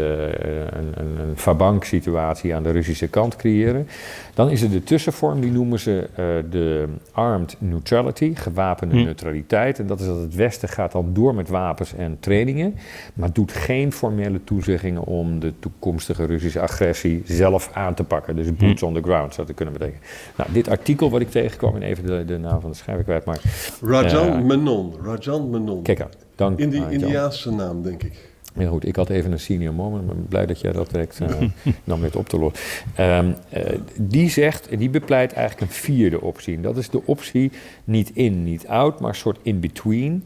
een, 0.78 1.20
een 1.20 1.38
Fabank-situatie 1.38 2.56
aan 2.56 2.64
de 2.64 2.72
Russische 2.72 3.08
kant 3.08 3.36
creëren. 3.36 3.88
Dan 4.34 4.50
is 4.50 4.62
er 4.62 4.70
de 4.70 4.84
tussenvorm, 4.84 5.42
die 5.42 5.52
noemen 5.52 5.80
ze 5.80 6.10
uh, 6.12 6.26
de 6.52 6.86
armed 7.12 7.56
neutrality, 7.60 8.36
gewapende 8.36 8.96
hm. 8.96 9.04
neutraliteit. 9.04 9.80
En 9.80 9.88
dat 9.88 10.00
is 10.00 10.06
dat 10.06 10.22
het 10.22 10.36
Westen 10.36 10.70
gaat 10.70 10.92
dan 10.92 11.10
door 11.14 11.36
met 11.36 11.50
wapens 11.50 11.94
en 11.94 12.18
trainingen, 12.20 12.76
maar 13.14 13.34
doet 13.34 13.52
geen 13.52 13.92
formele 13.92 14.44
toezeggingen 14.44 15.04
om 15.04 15.40
de 15.40 15.54
toekomstige 15.60 16.26
Russische 16.26 16.62
agressie 16.62 17.22
zelf 17.26 17.70
aan 17.74 17.94
te 17.94 18.04
pakken. 18.04 18.36
Dus 18.36 18.56
boots 18.56 18.82
hm. 18.82 18.88
on 18.88 18.94
the 18.94 19.02
ground 19.02 19.34
zou 19.34 19.48
dat 19.48 19.56
kunnen 19.56 19.74
betekenen. 19.74 20.02
Nou, 20.36 20.50
dit 20.52 20.70
artikel 20.70 21.10
wat 21.10 21.22
ik 21.22 21.30
tegenkwam, 21.30 21.76
en 21.76 21.82
even 21.82 22.06
de, 22.06 22.26
de 22.26 22.38
naam 22.38 22.62
van 22.62 22.70
de 22.70 22.76
schrijver 22.76 23.04
kwijt, 23.04 23.26
maar... 23.26 23.40
Rajan 23.82 24.40
uh, 24.40 24.46
Menon, 24.46 24.94
Rajan 25.04 25.50
Menon. 25.50 25.61
Kijk 25.84 26.06
dank 26.36 26.60
In 26.60 26.70
die 26.70 26.90
Indiaanse 26.90 27.52
naam, 27.52 27.84
denk 27.84 28.04
ik. 28.04 28.30
Ja 28.58 28.68
goed, 28.68 28.86
ik 28.86 28.96
had 28.96 29.10
even 29.10 29.32
een 29.32 29.40
senior 29.40 29.74
moment, 29.74 30.06
maar 30.06 30.16
blij 30.16 30.46
dat 30.46 30.60
jij 30.60 30.72
dat 30.72 30.90
direct 30.90 31.20
uh, 31.22 31.42
nam 31.84 32.00
met 32.00 32.16
op 32.16 32.30
te 32.30 32.40
lossen. 32.40 32.62
Um, 33.00 33.36
uh, 33.54 33.64
die 33.98 34.30
zegt, 34.30 34.78
die 34.78 34.90
bepleit 34.90 35.34
eigenlijk 35.34 35.72
een 35.72 35.78
vierde 35.78 36.22
optie. 36.22 36.62
dat 36.62 36.78
is 36.78 36.90
de 36.90 37.02
optie 37.06 37.52
niet 37.84 38.12
in, 38.14 38.44
niet 38.44 38.68
out, 38.68 39.00
maar 39.00 39.10
een 39.10 39.16
soort 39.16 39.40
in-between. 39.42 40.26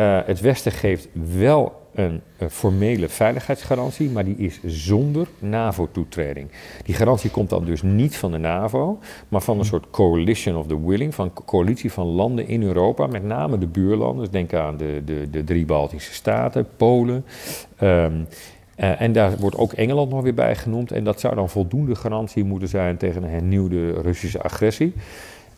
Uh, 0.00 0.20
het 0.24 0.40
Westen 0.40 0.72
geeft 0.72 1.08
wel 1.38 1.77
een, 1.98 2.20
een, 2.38 2.50
formele 2.50 3.08
veiligheidsgarantie, 3.08 4.10
maar 4.10 4.24
die 4.24 4.36
is 4.36 4.60
zonder 4.64 5.26
NAVO-toetreding. 5.38 6.48
Die 6.84 6.94
garantie 6.94 7.30
komt 7.30 7.50
dan 7.50 7.64
dus 7.64 7.82
niet 7.82 8.16
van 8.16 8.32
de 8.32 8.38
NAVO, 8.38 8.98
maar 9.28 9.40
van 9.40 9.58
een 9.58 9.64
soort 9.64 9.90
coalition 9.90 10.56
of 10.56 10.66
the 10.66 10.86
willing, 10.86 11.14
van 11.14 11.24
een 11.24 11.44
coalitie 11.44 11.92
van 11.92 12.06
landen 12.06 12.48
in 12.48 12.62
Europa, 12.62 13.06
met 13.06 13.24
name 13.24 13.58
de 13.58 13.66
buurlanden. 13.66 14.18
Dus 14.18 14.30
denk 14.30 14.54
aan 14.54 14.76
de, 14.76 15.02
de, 15.04 15.30
de 15.30 15.44
drie 15.44 15.64
Baltische 15.64 16.12
staten, 16.12 16.66
Polen. 16.76 17.24
Um, 17.82 18.26
uh, 18.80 19.00
en 19.00 19.12
daar 19.12 19.36
wordt 19.36 19.56
ook 19.56 19.72
Engeland 19.72 20.10
nog 20.10 20.22
weer 20.22 20.34
bij 20.34 20.56
genoemd. 20.56 20.92
En 20.92 21.04
dat 21.04 21.20
zou 21.20 21.34
dan 21.34 21.48
voldoende 21.48 21.94
garantie 21.94 22.44
moeten 22.44 22.68
zijn 22.68 22.96
tegen 22.96 23.22
een 23.22 23.30
hernieuwde 23.30 23.92
Russische 23.92 24.42
agressie. 24.42 24.92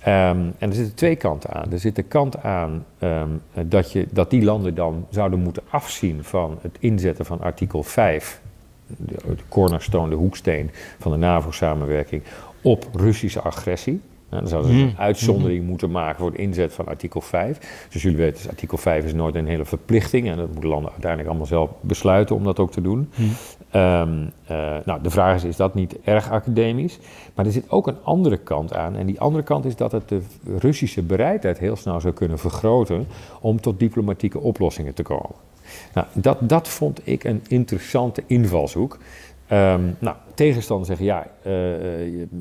Um, 0.06 0.54
en 0.58 0.68
er 0.68 0.72
zitten 0.72 0.94
twee 0.94 1.16
kanten 1.16 1.50
aan. 1.50 1.72
Er 1.72 1.78
zit 1.78 1.96
de 1.96 2.02
kant 2.02 2.42
aan 2.42 2.84
um, 3.02 3.42
dat, 3.68 3.92
je, 3.92 4.06
dat 4.10 4.30
die 4.30 4.44
landen 4.44 4.74
dan 4.74 5.06
zouden 5.10 5.38
moeten 5.38 5.62
afzien 5.70 6.24
van 6.24 6.58
het 6.62 6.76
inzetten 6.78 7.24
van 7.24 7.40
artikel 7.40 7.82
5, 7.82 8.40
de, 8.86 9.14
de 9.26 9.42
cornerstone, 9.48 10.10
de 10.10 10.16
hoeksteen 10.16 10.70
van 10.98 11.12
de 11.12 11.18
NAVO-samenwerking, 11.18 12.22
op 12.62 12.88
Russische 12.92 13.40
agressie. 13.40 14.00
Nou, 14.30 14.42
dan 14.42 14.50
zouden 14.50 14.72
ze 14.72 14.84
een 14.84 14.98
uitzondering 14.98 15.66
moeten 15.66 15.90
maken 15.90 16.18
voor 16.18 16.30
het 16.30 16.38
inzet 16.38 16.72
van 16.72 16.86
artikel 16.86 17.20
5. 17.20 17.86
Dus 17.90 18.02
jullie 18.02 18.18
weten, 18.18 18.36
dus 18.36 18.48
artikel 18.48 18.78
5 18.78 19.04
is 19.04 19.14
nooit 19.14 19.34
een 19.34 19.46
hele 19.46 19.64
verplichting. 19.64 20.28
En 20.28 20.36
dat 20.36 20.52
moeten 20.52 20.70
landen 20.70 20.90
uiteindelijk 20.90 21.30
allemaal 21.30 21.48
zelf 21.48 21.70
besluiten 21.80 22.36
om 22.36 22.44
dat 22.44 22.58
ook 22.58 22.72
te 22.72 22.80
doen. 22.80 23.10
Mm. 23.14 23.30
Um, 23.76 24.32
uh, 24.50 24.76
nou, 24.84 25.02
de 25.02 25.10
vraag 25.10 25.34
is, 25.34 25.44
is 25.44 25.56
dat 25.56 25.74
niet 25.74 25.96
erg 26.04 26.30
academisch? 26.30 26.98
Maar 27.34 27.46
er 27.46 27.52
zit 27.52 27.70
ook 27.70 27.86
een 27.86 28.02
andere 28.02 28.36
kant 28.36 28.74
aan. 28.74 28.96
En 28.96 29.06
die 29.06 29.20
andere 29.20 29.44
kant 29.44 29.64
is 29.64 29.76
dat 29.76 29.92
het 29.92 30.08
de 30.08 30.22
Russische 30.58 31.02
bereidheid 31.02 31.58
heel 31.58 31.76
snel 31.76 32.00
zou 32.00 32.14
kunnen 32.14 32.38
vergroten 32.38 33.06
om 33.40 33.60
tot 33.60 33.78
diplomatieke 33.78 34.40
oplossingen 34.40 34.94
te 34.94 35.02
komen. 35.02 35.36
Nou, 35.94 36.06
dat, 36.12 36.38
dat 36.40 36.68
vond 36.68 37.00
ik 37.04 37.24
een 37.24 37.42
interessante 37.48 38.22
invalshoek. 38.26 38.98
Um, 39.52 39.96
nou, 39.98 40.16
tegenstanders 40.34 40.88
zeggen 40.88 41.06
ja, 41.06 41.26
uh, 41.46 41.52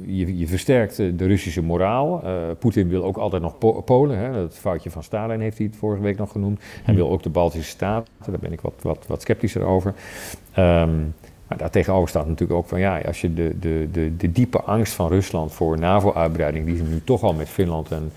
je, 0.06 0.38
je, 0.38 0.48
versterkt 0.48 0.95
de 0.98 1.26
Russische 1.26 1.63
moraal. 1.63 2.22
Uh, 2.24 2.32
Poetin 2.60 2.88
wil 2.88 3.04
ook 3.04 3.17
altijd 3.17 3.41
nog 3.41 3.58
po 3.58 3.82
Polen. 3.82 4.17
Hè, 4.17 4.32
dat 4.32 4.58
foutje 4.58 4.89
van 4.89 5.04
Stalin 5.04 5.39
heeft 5.39 5.58
hij 5.58 5.67
het 5.67 5.76
vorige 5.76 6.02
week 6.02 6.17
nog 6.17 6.32
genoemd. 6.32 6.62
Hij 6.84 6.95
wil 6.95 7.10
ook 7.10 7.24
de 7.24 7.30
Baltische 7.30 7.69
Staten. 7.69 8.13
Daar 8.26 8.39
ben 8.39 8.52
ik 8.52 8.62
wat, 8.62 8.74
wat, 8.82 9.08
wat 9.08 9.22
sceptischer 9.22 9.63
over. 9.63 9.93
Um, 10.58 11.13
maar 11.50 11.58
daartegenover 11.58 12.10
staat 12.10 12.28
natuurlijk 12.28 12.60
ook 12.60 12.67
van 12.67 12.80
ja, 12.80 13.00
als 13.00 13.22
je 13.22 13.34
de, 13.34 13.60
de, 13.60 13.88
de, 13.91 14.15
de 14.17 14.32
diepe 14.32 14.62
angst 14.62 14.93
van 14.93 15.08
Rusland 15.08 15.54
voor 15.54 15.80
NAVO-uitbreiding, 15.80 16.65
die 16.65 16.78
ze 16.78 16.84
nu 16.84 17.02
toch 17.04 17.24
al 17.24 17.34
met 17.34 17.50
Finland 17.50 17.91
en 17.91 18.12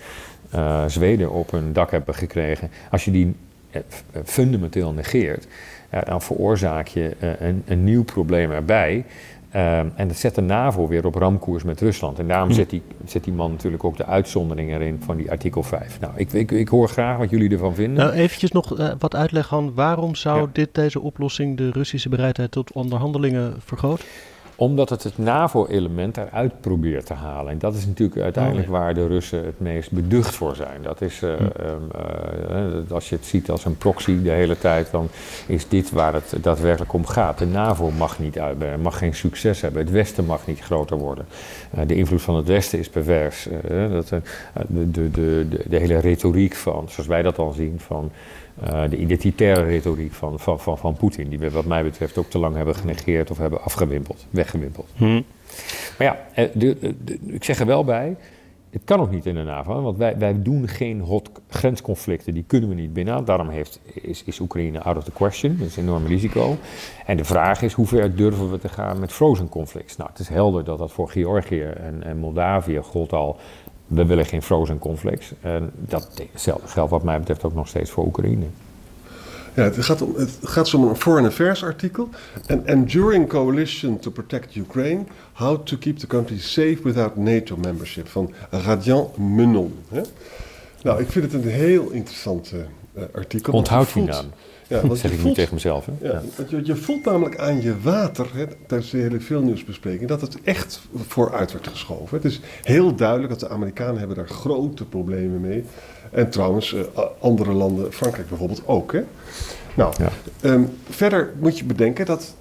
uh, 0.55 0.83
Zweden 0.87 1.31
op 1.31 1.51
hun 1.51 1.73
dak 1.73 1.91
hebben 1.91 2.15
gekregen, 2.15 2.69
als 2.91 3.05
je 3.05 3.11
die 3.11 3.35
fundamenteel 4.23 4.91
negeert, 4.91 5.47
dan 6.05 6.21
veroorzaak 6.21 6.87
je 6.87 7.15
uh, 7.21 7.29
een, 7.39 7.63
een 7.65 7.83
nieuw 7.83 8.03
probleem 8.03 8.51
erbij. 8.51 9.05
Um, 9.55 9.91
en 9.95 10.07
dat 10.07 10.17
zet 10.17 10.35
de 10.35 10.41
NAVO 10.41 10.87
weer 10.87 11.05
op 11.05 11.15
ramkoers 11.15 11.63
met 11.63 11.81
Rusland. 11.81 12.19
En 12.19 12.27
daarom 12.27 12.49
hm. 12.49 12.53
zet, 12.53 12.69
die, 12.69 12.81
zet 13.05 13.23
die 13.23 13.33
man 13.33 13.51
natuurlijk 13.51 13.83
ook 13.83 13.97
de 13.97 14.05
uitzondering 14.05 14.71
erin 14.71 15.01
van 15.05 15.17
die 15.17 15.31
artikel 15.31 15.63
5. 15.63 15.99
Nou, 15.99 16.13
ik, 16.15 16.33
ik, 16.33 16.51
ik 16.51 16.67
hoor 16.67 16.89
graag 16.89 17.17
wat 17.17 17.29
jullie 17.29 17.51
ervan 17.51 17.75
vinden. 17.75 18.05
Nou, 18.05 18.15
eventjes 18.17 18.51
nog 18.51 18.79
uh, 18.79 18.91
wat 18.99 19.15
uitleg 19.15 19.53
aan 19.53 19.73
waarom 19.73 20.15
zou 20.15 20.41
ja. 20.41 20.49
dit, 20.53 20.75
deze 20.75 20.99
oplossing 20.99 21.57
de 21.57 21.71
Russische 21.71 22.09
bereidheid 22.09 22.51
tot 22.51 22.71
onderhandelingen 22.71 23.55
vergroten? 23.65 24.05
Omdat 24.55 24.89
het 24.89 25.03
het 25.03 25.17
NAVO-element 25.17 26.17
eruit 26.17 26.61
probeert 26.61 27.05
te 27.05 27.13
halen. 27.13 27.51
En 27.51 27.57
dat 27.57 27.75
is 27.75 27.85
natuurlijk 27.85 28.21
uiteindelijk 28.21 28.67
waar 28.67 28.93
de 28.93 29.07
Russen 29.07 29.45
het 29.45 29.59
meest 29.59 29.91
beducht 29.91 30.35
voor 30.35 30.55
zijn. 30.55 30.81
Dat 30.81 31.01
is, 31.01 31.21
uh, 31.21 31.33
hm. 31.35 31.43
uh, 32.51 32.91
als 32.91 33.09
je 33.09 33.15
het 33.15 33.25
ziet 33.25 33.49
als 33.49 33.65
een 33.65 33.77
proxy 33.77 34.21
de 34.21 34.29
hele 34.29 34.57
tijd, 34.57 34.91
dan 34.91 35.07
is 35.47 35.67
dit 35.67 35.91
waar 35.91 36.13
het 36.13 36.35
daadwerkelijk 36.41 36.93
om 36.93 37.05
gaat. 37.05 37.37
De 37.37 37.45
NAVO 37.45 37.91
mag 37.91 38.19
niet 38.19 38.39
mag 38.81 38.97
geen 38.97 39.15
succes 39.15 39.61
hebben. 39.61 39.81
Het 39.81 39.91
Westen 39.91 40.25
mag 40.25 40.47
niet 40.47 40.59
groter 40.59 40.97
worden. 40.97 41.25
De 41.87 41.95
invloed 41.95 42.21
van 42.21 42.35
het 42.35 42.47
Westen 42.47 42.79
is 42.79 42.89
pervers. 42.89 43.47
dat, 43.91 44.09
de, 44.67 44.91
de, 44.91 45.11
de, 45.11 45.47
de, 45.67 45.77
hele 45.77 45.97
retoriek 45.97 46.55
van, 46.55 46.85
zoals 46.89 47.09
wij 47.09 47.21
dat 47.21 47.35
dan 47.35 47.53
zien, 47.53 47.79
van 47.79 48.11
uh, 48.63 48.89
de 48.89 48.97
identitaire 48.97 49.63
retoriek 49.63 50.13
van, 50.13 50.39
van, 50.39 50.59
van, 50.59 50.77
van 50.77 50.95
Poetin, 50.95 51.29
die 51.29 51.39
we 51.39 51.51
wat 51.51 51.65
mij 51.65 51.83
betreft 51.83 52.17
ook 52.17 52.29
te 52.29 52.39
lang 52.39 52.55
hebben 52.55 52.75
genegeerd 52.75 53.31
of 53.31 53.37
hebben 53.37 53.61
afgewimpeld, 53.61 54.25
weggewimpeld. 54.29 54.89
Hmm. 54.95 55.23
Maar 55.97 56.07
ja, 56.07 56.27
eh, 56.33 56.49
de, 56.53 56.77
de, 56.79 56.95
de, 57.03 57.19
ik 57.25 57.43
zeg 57.43 57.59
er 57.59 57.65
wel 57.65 57.83
bij, 57.83 58.15
het 58.73 58.81
kan 58.85 58.99
ook 58.99 59.11
niet 59.11 59.25
in 59.25 59.35
de 59.35 59.43
NAVO, 59.43 59.81
want 59.81 59.97
wij, 59.97 60.17
wij 60.17 60.41
doen 60.41 60.67
geen 60.67 60.99
hot 60.99 61.29
grensconflicten, 61.49 62.33
die 62.33 62.43
kunnen 62.47 62.69
we 62.69 62.75
niet 62.75 62.93
binnen. 62.93 63.25
Daarom 63.25 63.49
heeft, 63.49 63.79
is, 63.93 64.23
is 64.23 64.39
Oekraïne 64.39 64.81
out 64.81 64.97
of 64.97 65.03
the 65.03 65.11
question, 65.11 65.57
dat 65.57 65.67
is 65.67 65.77
een 65.77 65.83
enorm 65.83 66.05
risico. 66.05 66.57
En 67.05 67.17
de 67.17 67.23
vraag 67.23 67.61
is, 67.61 67.73
hoe 67.73 67.87
ver 67.87 68.15
durven 68.15 68.51
we 68.51 68.57
te 68.59 68.69
gaan 68.69 68.99
met 68.99 69.11
frozen 69.11 69.49
conflicts? 69.49 69.97
Nou, 69.97 70.09
het 70.09 70.19
is 70.19 70.27
helder 70.27 70.63
dat 70.63 70.77
dat 70.77 70.91
voor 70.91 71.09
Georgië 71.09 71.61
en, 71.61 72.03
en 72.03 72.17
Moldavië 72.17 72.79
gold 72.81 73.13
al 73.13 73.37
we 73.93 74.05
willen 74.05 74.25
geen 74.25 74.41
frozen 74.41 74.79
conflicts. 74.79 75.31
En 75.41 75.71
dat 75.75 76.09
geldt 76.65 76.91
wat 76.91 77.03
mij 77.03 77.19
betreft 77.19 77.43
ook 77.43 77.53
nog 77.53 77.67
steeds 77.67 77.91
voor 77.91 78.05
Oekraïne. 78.05 78.45
Ja, 79.55 79.63
het 79.63 79.85
gaat, 79.85 80.01
om, 80.01 80.15
het 80.15 80.37
gaat 80.41 80.73
om 80.73 80.83
een 80.83 80.95
foreign 80.95 81.27
affairs 81.27 81.63
artikel. 81.63 82.09
An 82.47 82.65
enduring 82.65 83.29
coalition 83.29 83.99
to 83.99 84.11
protect 84.11 84.55
Ukraine. 84.55 85.03
How 85.33 85.65
to 85.65 85.77
keep 85.77 85.97
the 85.97 86.07
country 86.07 86.39
safe 86.39 86.77
without 86.83 87.15
NATO 87.15 87.57
membership. 87.57 88.07
Van 88.07 88.33
Radian 88.49 89.09
Menon. 89.17 89.79
Hè? 89.89 90.01
Nou, 90.83 91.01
ik 91.01 91.09
vind 91.09 91.31
het 91.31 91.43
een 91.43 91.49
heel 91.49 91.89
interessant 91.89 92.53
uh, 92.53 93.03
artikel. 93.13 93.53
Onthoud 93.53 93.93
die 93.93 94.03
naam. 94.03 94.25
Ja, 94.81 94.87
dat 94.87 94.97
zeg 94.97 95.11
ik 95.11 95.17
voelt, 95.17 95.27
niet 95.27 95.35
tegen 95.35 95.53
mezelf. 95.53 95.85
Hè? 95.85 96.07
Ja, 96.07 96.21
Je, 96.47 96.61
je, 96.63 96.75
voelt 96.75 97.05
namelijk 97.05 97.37
aan 97.37 97.61
je 97.61 97.79
water, 97.81 98.27
hè, 98.33 98.45
tijdens 98.67 98.91
de 98.91 98.97
hele 98.97 99.19
veelnieuwsbespreking, 99.19 100.09
dat 100.09 100.21
het 100.21 100.37
echt 100.43 100.81
vooruit 101.07 101.51
wordt 101.51 101.67
geschoven. 101.67 102.17
Het 102.17 102.25
is 102.25 102.41
heel 102.63 102.95
duidelijk 102.95 103.29
dat 103.29 103.39
de 103.39 103.49
Amerikanen 103.49 103.97
hebben 103.97 104.17
daar 104.17 104.27
grote 104.27 104.85
problemen 104.85 105.41
mee. 105.41 105.63
En 106.11 106.29
trouwens, 106.29 106.73
uh, 106.73 106.81
andere 107.19 107.51
landen, 107.51 107.93
Frankrijk 107.93 108.29
bijvoorbeeld 108.29 108.61
ook. 108.65 108.91
Hè? 108.91 109.01
Nou, 109.73 109.93
ja. 109.97 110.09
um, 110.49 110.69
verder 110.89 111.33
moet 111.39 111.57
je 111.57 111.65
bedenken 111.65 112.05
dat 112.05 112.35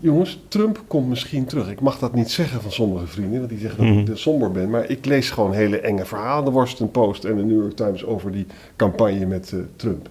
jongens, 0.00 0.40
Trump 0.48 0.82
komt 0.86 1.08
misschien 1.08 1.44
terug. 1.44 1.70
Ik 1.70 1.80
mag 1.80 1.98
dat 1.98 2.14
niet 2.14 2.30
zeggen 2.30 2.62
van 2.62 2.72
sommige 2.72 3.06
vrienden, 3.06 3.38
want 3.38 3.50
die 3.50 3.58
zeggen 3.58 3.78
dat 3.78 3.96
ik 3.96 4.08
mm. 4.08 4.16
somber 4.16 4.50
ben. 4.50 4.70
Maar 4.70 4.90
ik 4.90 5.04
lees 5.04 5.30
gewoon 5.30 5.52
hele 5.52 5.80
enge 5.80 6.04
verhalen, 6.04 6.44
de 6.44 6.50
Washington 6.50 6.90
Post 6.90 7.24
en 7.24 7.36
de 7.36 7.42
New 7.42 7.60
York 7.60 7.76
Times 7.76 8.04
over 8.04 8.32
die 8.32 8.46
campagne 8.76 9.26
met 9.26 9.50
uh, 9.54 9.60
Trump. 9.76 10.08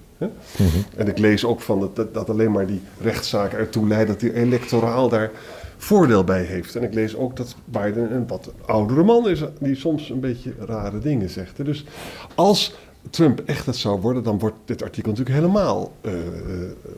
En 0.97 1.07
ik 1.07 1.17
lees 1.17 1.45
ook 1.45 1.61
van 1.61 1.91
dat, 1.93 2.13
dat, 2.13 2.29
alleen 2.29 2.51
maar 2.51 2.67
die 2.67 2.81
rechtszaken 3.01 3.57
ertoe 3.57 3.87
leiden 3.87 4.13
dat 4.13 4.21
hij 4.21 4.33
electoraal 4.33 5.09
daar 5.09 5.31
voordeel 5.77 6.23
bij 6.23 6.43
heeft. 6.43 6.75
En 6.75 6.83
ik 6.83 6.93
lees 6.93 7.15
ook 7.15 7.35
dat 7.35 7.55
Biden 7.65 8.13
een 8.13 8.27
wat 8.27 8.51
oudere 8.65 9.03
man 9.03 9.29
is, 9.29 9.43
die 9.59 9.75
soms 9.75 10.09
een 10.09 10.19
beetje 10.19 10.53
rare 10.59 10.99
dingen 10.99 11.29
zegt. 11.29 11.65
Dus 11.65 11.85
als 12.35 12.75
Trump 13.09 13.39
echt 13.39 13.65
het 13.65 13.75
zou 13.75 14.01
worden, 14.01 14.23
dan 14.23 14.39
wordt 14.39 14.55
dit 14.65 14.83
artikel 14.83 15.11
natuurlijk 15.11 15.37
helemaal 15.37 15.91
uh, 16.01 16.13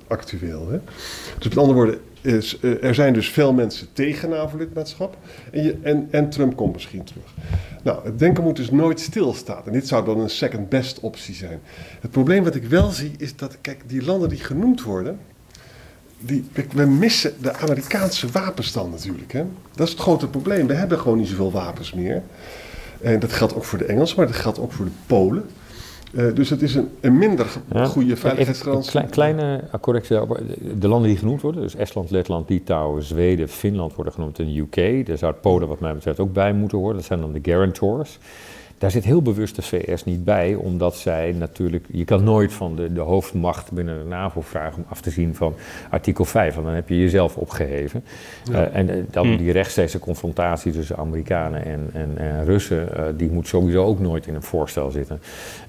actueel. 0.08 0.70
Hè? 0.70 0.80
Dus 1.38 1.48
met 1.48 1.58
andere 1.58 1.78
woorden, 1.78 2.00
is, 2.22 2.58
uh, 2.62 2.84
er 2.84 2.96
zijn 2.96 3.14
dus 3.14 3.30
veel 3.30 3.54
mensen 3.54 3.88
tegen 3.94 4.30
NAVO-lidmaatschap 4.30 5.18
en, 5.52 5.80
en, 5.84 6.08
en, 6.12 6.30
Trump 6.30 6.56
komt 6.56 6.74
misschien 6.74 7.04
terug. 7.04 7.34
Nou, 7.84 8.06
het 8.06 8.20
denken 8.20 8.44
moet 8.44 8.56
dus 8.56 8.72
nooit 8.72 9.00
stilstaan. 9.00 9.62
En 9.66 9.72
dit 9.72 9.88
zou 9.88 10.06
dan 10.06 10.20
een 10.20 10.30
second 10.30 10.70
best 10.70 11.00
optie 11.00 11.36
zijn. 11.36 11.60
Het 12.02 12.12
probleem 12.12 12.44
wat 12.44 12.56
ik 12.56 12.66
wel 12.66 12.90
zie 12.90 13.12
is 13.18 13.36
dat, 13.36 13.58
kijk, 13.62 13.82
die 13.88 14.04
landen 14.04 14.30
die 14.30 14.40
genoemd 14.40 14.84
worden, 14.84 15.20
die, 16.20 16.46
we 16.74 16.86
missen 16.86 17.34
de 17.42 17.54
Amerikaanse 17.54 18.28
wapens 18.32 18.72
dan 18.72 18.90
natuurlijk. 18.90 19.32
Hè? 19.32 19.44
Dat 19.76 19.88
is 19.88 19.94
het 19.94 20.02
grote 20.02 20.28
probleem. 20.28 20.68
We 20.68 20.74
hebben 20.74 21.00
gewoon 21.00 21.18
niet 21.18 21.28
zoveel 21.28 21.52
wapens 21.52 21.94
meer. 21.94 22.24
En 23.02 23.20
dat 23.20 23.34
geldt 23.34 23.56
ook 23.56 23.64
voor 23.64 23.78
de 23.78 23.86
Engelsen, 23.86 24.18
maar 24.18 24.28
dat 24.28 24.36
geldt 24.36 24.60
ook 24.60 24.72
voor 24.72 24.86
de 24.86 24.92
Polen. 25.06 25.46
Uh, 26.12 26.36
dus 26.36 26.50
het 26.50 26.62
is 26.62 26.76
een, 26.76 26.90
een 27.02 27.18
minder 27.18 27.48
ja. 27.74 27.86
goede 27.86 28.16
veiligheidsgarantie. 28.16 29.06
Kleine 29.10 29.64
correctie 29.82 30.18
De 30.80 30.88
landen 30.88 31.10
die 31.10 31.18
genoemd 31.18 31.42
worden, 31.42 31.62
dus 31.62 31.76
Estland, 31.76 32.12
Letland, 32.12 32.50
Litouwen, 32.50 33.04
Zweden, 33.04 33.50
Finland 33.50 33.96
worden 33.96 34.14
genoemd 34.14 34.40
en 34.40 34.56
UK. 34.56 35.06
Daar 35.08 35.18
zou 35.18 35.34
Polen 35.34 35.68
wat 35.68 35.80
mij 35.80 35.94
betreft 35.94 36.20
ook 36.20 36.34
bij 36.34 36.54
moeten 36.54 36.78
horen. 36.78 36.96
Dat 36.96 37.06
zijn 37.06 37.20
dan 37.20 37.32
de 37.32 37.40
guarantors. 37.42 38.20
Daar 38.78 38.92
zit 38.92 39.04
heel 39.04 39.22
bewust 39.22 39.56
de 39.56 39.62
VS 39.62 40.04
niet 40.04 40.24
bij, 40.24 40.56
omdat 40.56 40.96
zij 40.96 41.36
natuurlijk. 41.38 41.86
Je 41.92 42.06
kan 42.06 42.24
nooit 42.24 42.54
van 42.54 42.76
de, 42.76 42.94
de 42.94 43.00
hoofdmacht 43.00 43.72
binnen 43.72 44.00
de 44.00 44.10
NAVO 44.10 44.42
vragen 44.42 44.78
om 44.78 44.86
af 44.90 45.02
te 45.02 45.10
zien 45.10 45.36
van 45.36 45.56
artikel 45.90 46.26
5, 46.26 46.54
want 46.54 46.66
dan 46.66 46.76
heb 46.76 46.90
je 46.90 47.00
jezelf 47.00 47.38
opgeheven. 47.38 48.04
Ja. 48.44 48.68
Uh, 48.68 48.76
en 48.76 48.90
uh, 48.90 49.04
dan 49.12 49.28
hm. 49.28 49.38
die 49.38 49.52
rechtstreekse 49.52 50.00
confrontatie 50.00 50.72
tussen 50.72 50.98
Amerikanen 50.98 51.66
en, 51.66 51.90
en, 51.94 52.18
en 52.18 52.46
Russen, 52.46 52.90
uh, 52.98 53.04
die 53.16 53.32
moet 53.32 53.48
sowieso 53.48 53.84
ook 53.84 54.00
nooit 54.00 54.28
in 54.28 54.36
een 54.36 54.44
voorstel 54.44 54.90
zitten. 54.90 55.22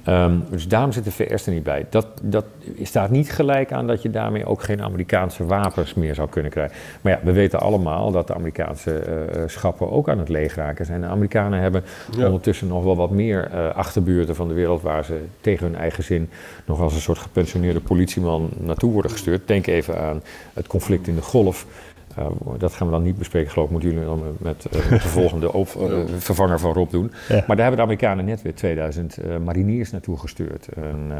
Um, 0.08 0.44
dus 0.50 0.68
daarom 0.68 0.92
zit 0.92 1.04
de 1.04 1.10
VS 1.10 1.46
er 1.46 1.52
niet 1.52 1.62
bij. 1.62 1.86
Dat, 1.90 2.06
dat 2.22 2.44
staat 2.82 3.10
niet 3.10 3.32
gelijk 3.32 3.72
aan 3.72 3.86
dat 3.86 4.02
je 4.02 4.10
daarmee 4.10 4.46
ook 4.46 4.62
geen 4.62 4.82
Amerikaanse 4.82 5.46
wapens 5.46 5.94
meer 5.94 6.14
zou 6.14 6.28
kunnen 6.28 6.50
krijgen. 6.50 6.76
Maar 7.00 7.12
ja, 7.12 7.20
we 7.22 7.32
weten 7.32 7.60
allemaal 7.60 8.10
dat 8.10 8.26
de 8.26 8.34
Amerikaanse 8.34 9.02
schappen 9.46 9.90
ook 9.90 10.08
aan 10.08 10.18
het 10.18 10.28
leegraken 10.28 10.86
zijn. 10.86 11.00
De 11.00 11.06
Amerikanen 11.06 11.60
hebben 11.60 11.84
ja. 12.16 12.26
ondertussen 12.26 12.68
nog 12.68 12.84
wel 12.84 12.96
wat 12.98 13.10
meer 13.10 13.50
uh, 13.52 13.74
achterbuurten 13.74 14.34
van 14.34 14.48
de 14.48 14.54
wereld 14.54 14.82
waar 14.82 15.04
ze 15.04 15.20
tegen 15.40 15.66
hun 15.66 15.76
eigen 15.76 16.04
zin 16.04 16.28
nog 16.66 16.80
als 16.80 16.94
een 16.94 17.00
soort 17.00 17.18
gepensioneerde 17.18 17.80
politieman 17.80 18.50
naartoe 18.58 18.92
worden 18.92 19.10
gestuurd. 19.10 19.48
Denk 19.48 19.66
even 19.66 20.00
aan 20.00 20.22
het 20.52 20.66
conflict 20.66 21.06
in 21.06 21.14
de 21.14 21.22
Golf. 21.22 21.66
Uh, 22.18 22.26
dat 22.58 22.72
gaan 22.72 22.86
we 22.86 22.92
dan 22.92 23.02
niet 23.02 23.18
bespreken, 23.18 23.50
geloof 23.50 23.66
ik. 23.66 23.72
Moeten 23.72 23.90
jullie 23.90 24.06
dan 24.06 24.22
met, 24.38 24.66
uh, 24.74 24.90
met 24.90 25.02
de 25.02 25.08
volgende 25.08 25.52
op, 25.62 25.68
uh, 25.78 25.98
vervanger 26.18 26.58
van 26.58 26.72
Rob 26.72 26.90
doen. 26.90 27.12
Ja. 27.28 27.34
Maar 27.34 27.56
daar 27.56 27.66
hebben 27.66 27.76
de 27.76 27.82
Amerikanen 27.82 28.24
net 28.24 28.42
weer 28.42 28.54
2000 28.54 29.18
mariniers 29.44 29.90
naartoe 29.90 30.18
gestuurd. 30.18 30.68
En, 30.76 31.12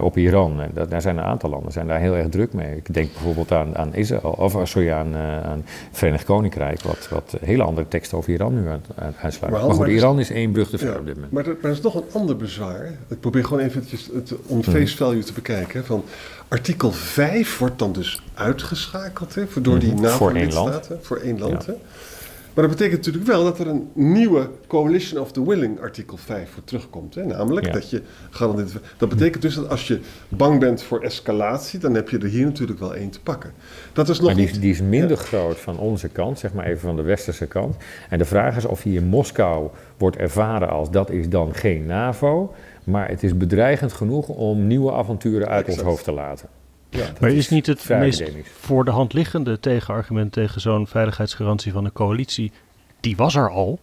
op 0.00 0.16
Iran. 0.16 0.60
En 0.60 0.70
dat, 0.74 0.90
daar 0.90 1.02
zijn 1.02 1.18
een 1.18 1.24
aantal 1.24 1.50
landen 1.50 1.72
zijn 1.72 1.86
daar 1.86 2.00
heel 2.00 2.16
erg 2.16 2.28
druk 2.28 2.52
mee. 2.52 2.76
Ik 2.76 2.94
denk 2.94 3.12
bijvoorbeeld 3.12 3.52
aan, 3.52 3.76
aan 3.76 3.94
Israël, 3.94 4.30
of 4.38 4.60
sorry, 4.62 4.90
aan, 4.90 5.16
aan 5.16 5.64
Verenigd 5.90 6.24
Koninkrijk, 6.24 6.82
wat, 6.82 7.08
wat 7.08 7.36
hele 7.44 7.62
andere 7.62 7.88
teksten 7.88 8.18
over 8.18 8.32
Iran 8.32 8.54
nu 8.54 8.68
aan, 8.68 8.82
aan 8.94 9.14
uitsluit. 9.20 9.52
Maar, 9.52 9.66
maar 9.66 9.74
goed, 9.74 9.86
Iran 9.86 10.20
is 10.20 10.30
één 10.30 10.52
brug 10.52 10.70
te 10.70 10.78
ver 10.78 10.92
ja, 10.92 10.98
op 10.98 11.06
dit 11.06 11.14
moment. 11.14 11.32
Maar, 11.32 11.46
er, 11.62 11.70
is 11.70 11.80
nog 11.80 11.94
een 11.94 12.04
ander 12.12 12.36
bezwaar. 12.36 12.92
Ik 13.08 13.20
probeer 13.20 13.44
gewoon 13.44 13.62
eventjes 13.62 14.10
het 14.14 14.34
on 14.46 14.62
face 14.62 14.96
value 14.96 15.22
te 15.22 15.32
bekijken. 15.32 15.84
Van, 15.84 16.04
Artikel 16.50 16.92
5 16.92 17.58
wordt 17.58 17.78
dan 17.78 17.92
dus 17.92 18.22
uitgeschakeld 18.34 19.34
hè, 19.34 19.44
door 19.60 19.78
die 19.78 19.94
NAVO-lidstaten. 19.94 20.18
Voor 20.20 20.30
één 20.36 20.52
land. 20.52 21.04
Voor 21.06 21.16
één 21.16 21.38
land 21.38 21.64
ja. 21.64 21.74
Maar 22.54 22.68
dat 22.68 22.78
betekent 22.78 23.06
natuurlijk 23.06 23.26
wel 23.32 23.44
dat 23.44 23.58
er 23.58 23.66
een 23.66 23.90
nieuwe 23.92 24.50
Coalition 24.66 25.20
of 25.20 25.32
the 25.32 25.46
Willing 25.46 25.80
artikel 25.80 26.16
5 26.16 26.50
voor 26.50 26.64
terugkomt. 26.64 27.14
Hè? 27.14 27.24
Namelijk 27.24 27.66
ja. 27.66 27.72
dat 27.72 27.90
je. 27.90 28.02
Dat 28.96 29.08
betekent 29.08 29.42
dus 29.42 29.54
dat 29.54 29.68
als 29.68 29.86
je 29.86 30.00
bang 30.28 30.60
bent 30.60 30.82
voor 30.82 31.00
escalatie, 31.00 31.78
dan 31.78 31.94
heb 31.94 32.08
je 32.08 32.18
er 32.18 32.28
hier 32.28 32.44
natuurlijk 32.44 32.78
wel 32.78 32.94
één 32.94 33.10
te 33.10 33.20
pakken. 33.20 33.52
Dat 33.92 34.08
is 34.08 34.18
nog 34.18 34.26
maar 34.26 34.36
die, 34.36 34.46
niet, 34.46 34.60
die 34.60 34.70
is 34.70 34.80
minder 34.80 35.16
ja. 35.16 35.22
groot 35.22 35.58
van 35.58 35.78
onze 35.78 36.08
kant, 36.08 36.38
zeg 36.38 36.52
maar 36.52 36.64
even 36.64 36.80
van 36.80 36.96
de 36.96 37.02
westerse 37.02 37.46
kant. 37.46 37.76
En 38.08 38.18
de 38.18 38.24
vraag 38.24 38.56
is 38.56 38.64
of 38.64 38.84
in 38.84 39.06
Moskou 39.06 39.68
wordt 39.96 40.16
ervaren 40.16 40.68
als 40.68 40.90
dat 40.90 41.10
is 41.10 41.28
dan 41.28 41.54
geen 41.54 41.86
NAVO. 41.86 42.54
Maar 42.90 43.08
het 43.08 43.22
is 43.22 43.36
bedreigend 43.36 43.92
genoeg 43.92 44.28
om 44.28 44.66
nieuwe 44.66 44.92
avonturen 44.92 45.48
uit 45.48 45.66
exact. 45.66 45.78
ons 45.78 45.88
hoofd 45.88 46.04
te 46.04 46.12
laten. 46.12 46.48
Ja, 46.90 47.06
maar 47.20 47.30
is, 47.30 47.36
is 47.36 47.48
niet 47.48 47.66
het 47.66 47.88
meest 47.88 48.22
voor 48.44 48.84
de 48.84 48.90
hand 48.90 49.12
liggende 49.12 49.60
tegenargument 49.60 50.32
tegen 50.32 50.60
zo'n 50.60 50.86
veiligheidsgarantie 50.86 51.72
van 51.72 51.84
een 51.84 51.92
coalitie? 51.92 52.52
Die 53.00 53.16
was 53.16 53.34
er 53.34 53.50
al. 53.50 53.78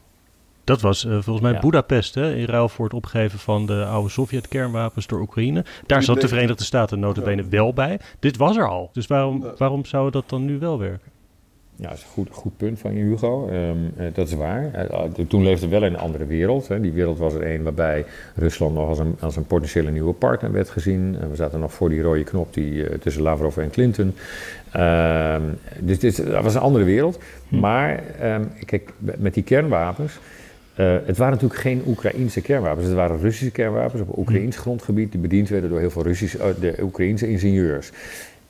Dat 0.64 0.82
was 0.82 1.06
uh, 1.06 1.12
volgens 1.12 1.42
mij 1.42 1.52
ja. 1.54 1.60
Budapest, 1.60 2.16
hè, 2.16 2.36
in 2.36 2.46
ruil 2.46 2.70
voor 2.70 2.86
het 2.86 2.94
opgeven 2.94 3.40
van 3.40 3.66
de 3.66 3.86
oude 3.86 4.10
Sovjet-kernwapens 4.10 5.08
door 5.08 5.20
Oekraïne. 5.20 5.66
Daar 5.86 6.04
zat 6.04 6.22
de 6.22 6.28
Verenigde 6.28 6.64
Staten 6.64 7.00
notabene 7.00 7.42
ja. 7.42 7.50
wel 7.50 7.74
bij. 7.74 8.00
Dit 8.20 8.38
was 8.38 8.58
er 8.58 8.68
al. 8.68 8.90
Dus 8.94 9.08
waarom, 9.08 9.46
waarom 9.58 9.86
zou 9.86 10.12
dat 10.12 10.30
dan 10.30 10.46
nu 10.46 10.60
wel 10.60 10.80
werken? 10.80 11.12
Ja, 11.80 11.90
dat 11.90 11.98
is 11.98 12.04
een 12.04 12.10
goed, 12.10 12.28
goed 12.32 12.58
punt 12.58 12.80
van 12.80 12.96
je, 12.96 13.04
Hugo. 13.04 13.50
Um, 13.50 13.92
uh, 13.98 14.06
dat 14.14 14.28
is 14.28 14.34
waar. 14.34 14.90
Uh, 14.92 15.26
toen 15.28 15.44
leefde 15.44 15.66
we 15.66 15.72
wel 15.72 15.84
in 15.84 15.94
een 15.94 16.00
andere 16.00 16.26
wereld. 16.26 16.68
Hè. 16.68 16.80
Die 16.80 16.92
wereld 16.92 17.18
was 17.18 17.34
er 17.34 17.52
een 17.52 17.64
waarbij 17.64 18.06
Rusland 18.36 18.74
nog 18.76 18.88
als 18.88 19.00
een, 19.00 19.16
als 19.20 19.36
een 19.36 19.46
potentiële 19.46 19.92
nieuwe 19.92 20.14
partner 20.14 20.52
werd 20.52 20.70
gezien. 20.70 21.18
We 21.30 21.36
zaten 21.36 21.60
nog 21.60 21.74
voor 21.74 21.90
die 21.90 22.02
rode 22.02 22.24
knop 22.24 22.54
die, 22.54 23.00
tussen 23.00 23.22
Lavrov 23.22 23.58
en 23.58 23.70
Clinton. 23.70 24.14
Ehm, 24.72 25.42
dus 25.80 26.00
dit, 26.00 26.26
dat 26.26 26.44
was 26.44 26.56
een 26.56 26.62
andere 26.62 26.84
wereld. 26.84 27.20
Hm. 27.48 27.60
Maar 27.60 28.04
um, 28.24 28.52
kijk, 28.66 28.94
met 29.18 29.34
die 29.34 29.44
kernwapens. 29.44 30.20
het 30.76 31.18
waren 31.18 31.34
natuurlijk 31.34 31.60
geen 31.60 31.84
Oekraïense 31.88 32.42
kernwapens. 32.42 32.86
Het 32.86 32.96
waren 32.96 33.20
Russische 33.20 33.52
kernwapens 33.52 34.02
op 34.02 34.18
Oekraïns 34.18 34.56
hm. 34.56 34.62
grondgebied. 34.62 35.12
die 35.12 35.22
bediend 35.22 35.50
werden 35.50 35.70
door 35.70 35.80
heel 35.80 35.92
veel 35.92 36.04
Russische, 36.04 36.56
de 36.60 36.76
Oekraïense 36.82 37.30
ingenieurs. 37.30 37.92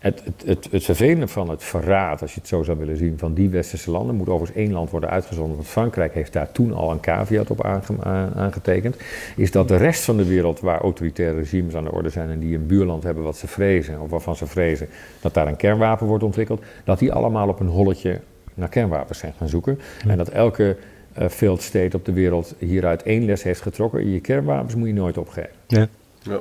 Het, 0.07 0.21
het, 0.23 0.43
het, 0.45 0.67
het 0.71 0.83
vervelende 0.83 1.27
van 1.27 1.49
het 1.49 1.63
verraad, 1.63 2.21
als 2.21 2.33
je 2.33 2.39
het 2.39 2.49
zo 2.49 2.63
zou 2.63 2.77
willen 2.77 2.97
zien, 2.97 3.17
van 3.17 3.33
die 3.33 3.49
westerse 3.49 3.91
landen, 3.91 4.15
moet 4.15 4.29
overigens 4.29 4.57
één 4.57 4.71
land 4.71 4.89
worden 4.89 5.09
uitgezonden, 5.09 5.55
want 5.55 5.67
Frankrijk 5.67 6.13
heeft 6.13 6.33
daar 6.33 6.51
toen 6.51 6.73
al 6.73 6.91
een 6.91 6.99
caveat 6.99 7.49
op 7.49 7.63
aange, 7.63 8.33
aangetekend, 8.35 8.95
is 9.35 9.51
dat 9.51 9.67
de 9.67 9.75
rest 9.75 10.03
van 10.03 10.17
de 10.17 10.25
wereld 10.25 10.59
waar 10.59 10.81
autoritaire 10.81 11.37
regimes 11.37 11.75
aan 11.75 11.83
de 11.83 11.91
orde 11.91 12.09
zijn 12.09 12.29
en 12.29 12.39
die 12.39 12.55
een 12.55 12.67
buurland 12.67 13.03
hebben 13.03 13.23
wat 13.23 13.37
ze 13.37 13.47
vrezen, 13.47 14.01
of 14.01 14.09
waarvan 14.09 14.35
ze 14.35 14.47
vrezen 14.47 14.87
dat 15.21 15.33
daar 15.33 15.47
een 15.47 15.55
kernwapen 15.55 16.07
wordt 16.07 16.23
ontwikkeld, 16.23 16.63
dat 16.83 16.99
die 16.99 17.13
allemaal 17.13 17.47
op 17.47 17.59
een 17.59 17.67
holletje 17.67 18.19
naar 18.53 18.69
kernwapens 18.69 19.19
zijn 19.19 19.33
gaan 19.37 19.49
zoeken. 19.49 19.79
Ja. 20.03 20.09
En 20.09 20.17
dat 20.17 20.29
elke 20.29 20.77
uh, 21.19 21.27
failed 21.27 21.61
state 21.61 21.97
op 21.97 22.05
de 22.05 22.13
wereld 22.13 22.55
hieruit 22.57 23.03
één 23.03 23.25
les 23.25 23.43
heeft 23.43 23.61
getrokken. 23.61 24.09
Je 24.09 24.19
kernwapens 24.19 24.75
moet 24.75 24.87
je 24.87 24.93
nooit 24.93 25.17
opgeven. 25.17 25.49
Ja. 25.67 25.87
ja. 26.21 26.39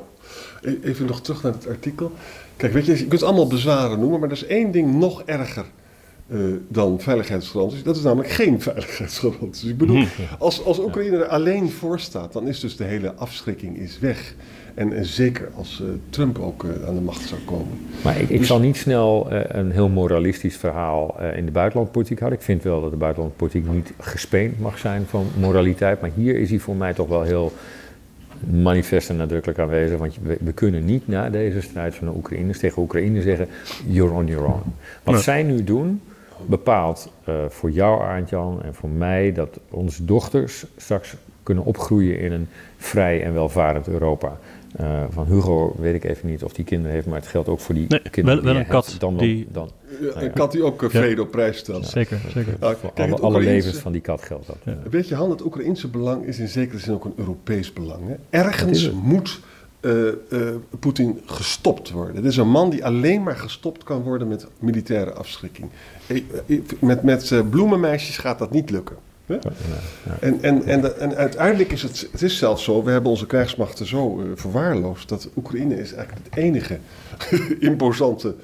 Even 0.82 1.06
nog 1.06 1.20
terug 1.20 1.42
naar 1.42 1.52
het 1.52 1.68
artikel. 1.68 2.12
Kijk, 2.56 2.72
weet 2.72 2.86
je, 2.86 2.98
je 2.98 3.06
kunt 3.06 3.22
allemaal 3.22 3.46
bezwaren 3.46 3.98
noemen, 3.98 4.20
maar 4.20 4.28
er 4.28 4.34
is 4.34 4.46
één 4.46 4.70
ding 4.70 4.94
nog 4.94 5.22
erger 5.22 5.64
uh, 6.28 6.40
dan 6.68 7.00
veiligheidsgaranties. 7.00 7.82
Dat 7.82 7.96
is 7.96 8.02
namelijk 8.02 8.30
geen 8.30 8.60
veiligheidsgaranties. 8.68 9.70
Ik 9.70 9.78
bedoel, 9.78 10.04
als, 10.38 10.64
als 10.64 10.78
Oekraïne 10.78 11.16
er 11.16 11.26
alleen 11.26 11.70
voor 11.70 12.00
staat, 12.00 12.32
dan 12.32 12.48
is 12.48 12.60
dus 12.60 12.76
de 12.76 12.84
hele 12.84 13.14
afschrikking 13.14 13.78
is 13.78 13.98
weg. 13.98 14.34
En, 14.74 14.92
en 14.92 15.04
zeker 15.04 15.48
als 15.56 15.80
uh, 15.82 15.88
Trump 16.10 16.38
ook 16.38 16.64
uh, 16.64 16.70
aan 16.86 16.94
de 16.94 17.00
macht 17.00 17.28
zou 17.28 17.40
komen. 17.40 17.78
Maar 18.02 18.20
ik, 18.20 18.28
ik 18.28 18.38
dus, 18.38 18.46
zal 18.46 18.58
niet 18.58 18.76
snel 18.76 19.26
een 19.30 19.70
heel 19.70 19.88
moralistisch 19.88 20.56
verhaal 20.56 21.16
in 21.36 21.44
de 21.44 21.50
buitenlandpolitiek 21.52 22.18
houden. 22.18 22.38
Ik 22.38 22.44
vind 22.44 22.62
wel 22.62 22.80
dat 22.80 22.90
de 22.90 22.96
buitenlandpolitiek 22.96 23.68
niet 23.68 23.92
gespeend 23.98 24.60
mag 24.60 24.78
zijn 24.78 25.04
van 25.06 25.26
moraliteit. 25.38 26.00
Maar 26.00 26.10
hier 26.14 26.36
is 26.36 26.50
hij 26.50 26.58
voor 26.58 26.76
mij 26.76 26.94
toch 26.94 27.08
wel 27.08 27.22
heel 27.22 27.52
manifest 28.50 29.10
en 29.10 29.16
nadrukkelijk 29.16 29.58
aanwezig. 29.58 29.98
Want 29.98 30.18
we, 30.22 30.36
we, 30.40 30.52
kunnen 30.52 30.84
niet 30.84 31.08
na 31.08 31.30
deze 31.30 31.60
strijd 31.60 31.94
van 31.94 32.06
de 32.06 32.14
Oekraïners 32.16 32.58
tegen 32.58 32.82
Oekraïne 32.82 33.22
zeggen: 33.22 33.48
you're 33.86 34.12
on 34.12 34.26
your 34.26 34.46
own. 34.46 34.74
Wat 35.02 35.14
nee. 35.14 35.22
zij 35.22 35.42
nu 35.42 35.64
doen, 35.64 36.00
bepaalt 36.46 37.12
uh, 37.28 37.34
voor 37.48 37.70
jou, 37.70 38.02
Arend-Jan, 38.02 38.62
en 38.62 38.74
voor 38.74 38.88
mij 38.88 39.32
dat 39.32 39.60
onze 39.70 40.04
dochters 40.04 40.66
straks 40.76 41.14
kunnen 41.42 41.64
opgroeien 41.64 42.18
in 42.18 42.32
een 42.32 42.48
vrij 42.76 43.22
en 43.22 43.34
welvarend 43.34 43.88
Europa. 43.88 44.38
Uh, 44.80 45.02
van 45.10 45.26
Hugo 45.26 45.74
weet 45.78 45.94
ik 45.94 46.04
even 46.04 46.28
niet 46.28 46.44
of 46.44 46.52
die 46.52 46.64
kinderen 46.64 46.92
heeft, 46.92 47.06
maar 47.06 47.18
het 47.18 47.28
geldt 47.28 47.48
ook 47.48 47.60
voor 47.60 47.74
die 47.74 47.86
nee, 47.88 48.00
kinderen. 48.10 48.42
Wel, 48.42 48.52
wel 48.52 48.62
een 48.62 48.68
kat 48.68 48.96
dan, 48.98 49.16
die... 49.16 49.46
Dan, 49.52 49.70
een 50.14 50.32
kat 50.32 50.52
die 50.52 50.62
ook 50.62 50.84
vrede 50.88 51.22
op 51.22 51.30
prijs 51.30 51.58
stelt. 51.58 51.86
Zeker, 51.86 52.20
zeker. 52.32 52.56
voor 52.60 52.92
alle, 52.94 53.16
alle, 53.16 53.40
levens 53.40 53.76
van 53.78 53.92
die 53.92 54.00
kat 54.00 54.22
geldt 54.22 54.46
dat. 54.46 54.74
Weet 54.90 55.08
je, 55.08 55.14
Han, 55.14 55.30
het 55.30 55.44
Oekraïnse 55.44 55.88
belang 55.88 56.24
is 56.24 56.38
in 56.38 56.48
zekere 56.48 56.78
zin 56.78 56.94
ook 56.94 57.04
een 57.04 57.14
Europees 57.16 57.72
belang. 57.72 58.08
Hè? 58.08 58.14
Ergens 58.30 58.90
moet 58.90 59.40
uh, 59.80 60.12
uh, 60.28 60.48
Poetin 60.80 61.20
gestopt 61.26 61.90
worden. 61.90 62.16
Het 62.16 62.24
is 62.24 62.36
een 62.36 62.50
man 62.50 62.70
die 62.70 62.84
alleen 62.84 63.22
maar 63.22 63.36
gestopt 63.36 63.84
kan 63.84 64.02
worden 64.02 64.28
met 64.28 64.46
militaire 64.58 65.12
afschrikking. 65.12 65.68
Met, 66.78 67.02
met 67.02 67.50
bloemenmeisjes 67.50 68.18
gaat 68.18 68.38
dat 68.38 68.50
niet 68.50 68.70
lukken. 68.70 68.96
Ja? 69.26 69.38
En, 70.20 70.42
en, 70.42 70.64
en, 70.64 71.00
en, 71.00 71.16
uiteindelijk 71.16 71.72
is 71.72 71.82
het, 71.82 72.08
het 72.12 72.22
is 72.22 72.38
zelfs 72.38 72.64
zo, 72.64 72.82
we 72.82 72.90
hebben 72.90 73.10
onze 73.10 73.26
krijgsmachten 73.26 73.86
zo 73.86 74.20
uh, 74.20 74.30
verwaarloosd, 74.34 75.08
dat 75.08 75.28
Oekraïne 75.36 75.78
is 75.80 75.92
eigenlijk 75.92 76.26
het 76.30 76.38
enige 76.38 76.78
imposante 77.68 78.34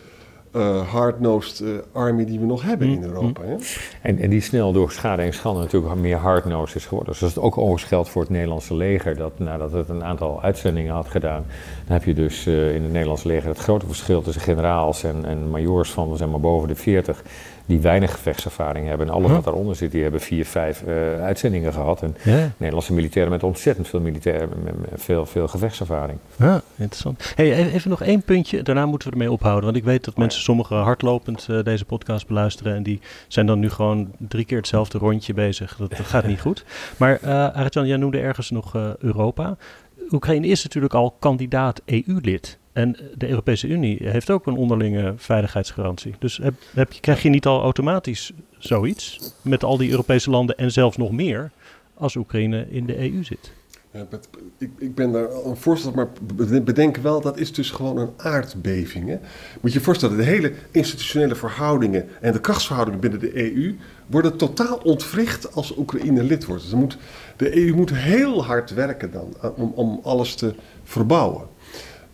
uh, 0.56 0.88
hard-nosed 0.88 1.60
uh, 1.60 1.78
army 1.92 2.24
die 2.24 2.40
we 2.40 2.46
nog 2.46 2.62
hebben 2.62 2.88
in 2.88 3.02
Europa. 3.02 3.42
Hè? 3.44 3.56
En, 4.02 4.18
en 4.18 4.30
die 4.30 4.40
snel 4.40 4.72
door 4.72 4.90
schade 4.90 5.22
en 5.22 5.34
schande 5.34 5.60
natuurlijk 5.60 5.94
meer 5.94 6.16
hard-nosed 6.16 6.76
is 6.76 6.86
geworden. 6.86 7.14
Dus 7.18 7.34
dat 7.34 7.44
ook 7.44 7.58
overigens 7.58 7.84
geldt 7.84 8.08
voor 8.08 8.22
het 8.22 8.30
Nederlandse 8.30 8.74
leger. 8.74 9.16
Dat 9.16 9.38
nadat 9.38 9.72
het 9.72 9.88
een 9.88 10.04
aantal 10.04 10.42
uitzendingen 10.42 10.94
had 10.94 11.08
gedaan, 11.08 11.44
dan 11.86 11.96
heb 11.96 12.04
je 12.04 12.14
dus 12.14 12.46
uh, 12.46 12.74
in 12.74 12.82
het 12.82 12.92
Nederlandse 12.92 13.28
leger 13.28 13.48
het 13.48 13.58
grote 13.58 13.86
verschil 13.86 14.22
tussen 14.22 14.42
generaals 14.42 15.04
en, 15.04 15.24
en 15.24 15.50
majoors 15.50 15.90
van 15.90 16.16
zeg 16.16 16.28
maar 16.28 16.40
boven 16.40 16.68
de 16.68 16.74
40 16.74 17.22
die 17.66 17.80
weinig 17.80 18.12
gevechtservaring 18.12 18.86
hebben. 18.86 19.06
En 19.06 19.12
alles 19.12 19.26
huh? 19.26 19.34
wat 19.34 19.44
daaronder 19.44 19.76
zit, 19.76 19.90
die 19.90 20.02
hebben 20.02 20.20
vier, 20.20 20.46
vijf 20.46 20.82
uh, 20.82 21.22
uitzendingen 21.22 21.72
gehad. 21.72 22.02
En. 22.02 22.16
Nederlandse 22.56 22.92
militairen 22.92 23.30
met 23.32 23.42
ontzettend 23.42 23.88
veel, 23.88 24.00
militair, 24.00 24.48
met, 24.64 24.90
met 24.90 25.02
veel, 25.02 25.26
veel 25.26 25.48
gevechtservaring. 25.48 26.18
Ja, 26.36 26.62
interessant. 26.76 27.32
Hey, 27.34 27.52
even 27.52 27.72
even 27.72 27.90
nog 27.90 28.02
één 28.02 28.22
puntje, 28.22 28.62
daarna 28.62 28.86
moeten 28.86 29.08
we 29.08 29.14
ermee 29.14 29.32
ophouden. 29.32 29.64
Want 29.64 29.76
ik 29.76 29.84
weet 29.84 30.04
dat 30.04 30.16
mensen 30.16 30.42
sommigen 30.42 30.76
hardlopend 30.76 31.46
uh, 31.50 31.62
deze 31.62 31.84
podcast 31.84 32.26
beluisteren. 32.26 32.74
En 32.74 32.82
die 32.82 33.00
zijn 33.28 33.46
dan 33.46 33.58
nu 33.58 33.70
gewoon 33.70 34.10
drie 34.18 34.44
keer 34.44 34.56
hetzelfde 34.56 34.98
rondje 34.98 35.34
bezig. 35.34 35.76
Dat, 35.76 35.90
dat 35.90 36.06
gaat 36.06 36.26
niet 36.26 36.40
goed. 36.40 36.64
Maar 36.96 37.18
uh, 37.24 37.28
Arjan, 37.54 37.86
jij 37.86 37.96
noemde 37.96 38.20
ergens 38.20 38.50
nog 38.50 38.76
uh, 38.76 38.90
Europa. 38.98 39.56
Oekraïne 40.10 40.46
is 40.46 40.62
natuurlijk 40.62 40.94
al 40.94 41.16
kandidaat 41.18 41.82
EU-lid. 41.84 42.58
En 42.72 42.96
de 43.14 43.28
Europese 43.28 43.68
Unie 43.68 43.98
heeft 44.02 44.30
ook 44.30 44.46
een 44.46 44.56
onderlinge 44.56 45.14
veiligheidsgarantie. 45.16 46.14
Dus 46.18 46.36
heb, 46.36 46.54
heb 46.74 46.92
je, 46.92 47.00
krijg 47.00 47.22
je 47.22 47.28
niet 47.28 47.46
al 47.46 47.62
automatisch 47.62 48.32
zoiets 48.58 49.34
met 49.42 49.64
al 49.64 49.76
die 49.76 49.90
Europese 49.90 50.30
landen 50.30 50.56
en 50.56 50.72
zelfs 50.72 50.96
nog 50.96 51.10
meer 51.12 51.50
als 51.94 52.16
Oekraïne 52.16 52.66
in 52.70 52.86
de 52.86 52.98
EU 52.98 53.24
zit? 53.24 53.52
Ik, 54.58 54.70
ik, 54.78 54.94
ben 54.94 55.12
daar 55.12 55.30
een 55.44 55.56
voorstander, 55.56 56.08
maar 56.36 56.62
bedenk 56.62 56.96
wel, 56.96 57.20
dat 57.20 57.38
is 57.38 57.52
dus 57.52 57.70
gewoon 57.70 57.98
een 57.98 58.10
aardbeving. 58.16 59.08
Hè? 59.08 59.18
Moet 59.60 59.72
je 59.72 59.78
je 59.78 59.84
voorstellen, 59.84 60.16
de 60.16 60.22
hele 60.22 60.52
institutionele 60.70 61.34
verhoudingen 61.34 62.08
en 62.20 62.32
de 62.32 62.40
krachtsverhoudingen 62.40 63.00
binnen 63.00 63.20
de 63.20 63.54
EU 63.54 63.76
worden 64.06 64.36
totaal 64.36 64.76
ontwricht 64.76 65.54
als 65.54 65.76
Oekraïne 65.76 66.22
lid 66.22 66.44
wordt. 66.44 66.62
Dus 66.62 66.72
moet, 66.72 66.98
de 67.36 67.56
EU 67.56 67.74
moet 67.74 67.92
heel 67.92 68.44
hard 68.44 68.70
werken 68.70 69.10
dan 69.10 69.34
om, 69.56 69.72
om 69.74 70.00
alles 70.02 70.34
te 70.34 70.54
verbouwen. 70.84 71.46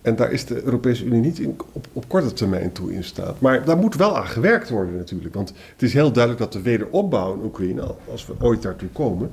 En 0.08 0.16
daar 0.16 0.32
is 0.32 0.44
de 0.44 0.62
Europese 0.62 1.04
Unie 1.04 1.20
niet 1.20 1.46
op, 1.46 1.86
op, 1.92 2.08
korte 2.08 2.32
termijn 2.32 2.72
toe 2.72 2.92
in 2.92 3.04
staat. 3.04 3.40
Maar 3.40 3.64
daar 3.64 3.76
moet 3.76 3.94
wel 3.94 4.16
aan 4.16 4.26
gewerkt 4.26 4.70
worden 4.70 4.96
natuurlijk. 4.96 5.34
Want 5.34 5.48
het 5.48 5.82
is 5.82 5.92
heel 5.92 6.12
duidelijk 6.12 6.42
dat 6.42 6.52
de 6.52 6.62
wederopbouw 6.62 7.34
in 7.34 7.44
Oekraïne, 7.44 7.94
als 8.10 8.26
we 8.26 8.34
ooit 8.38 8.62
daartoe 8.62 8.88
komen, 8.88 9.30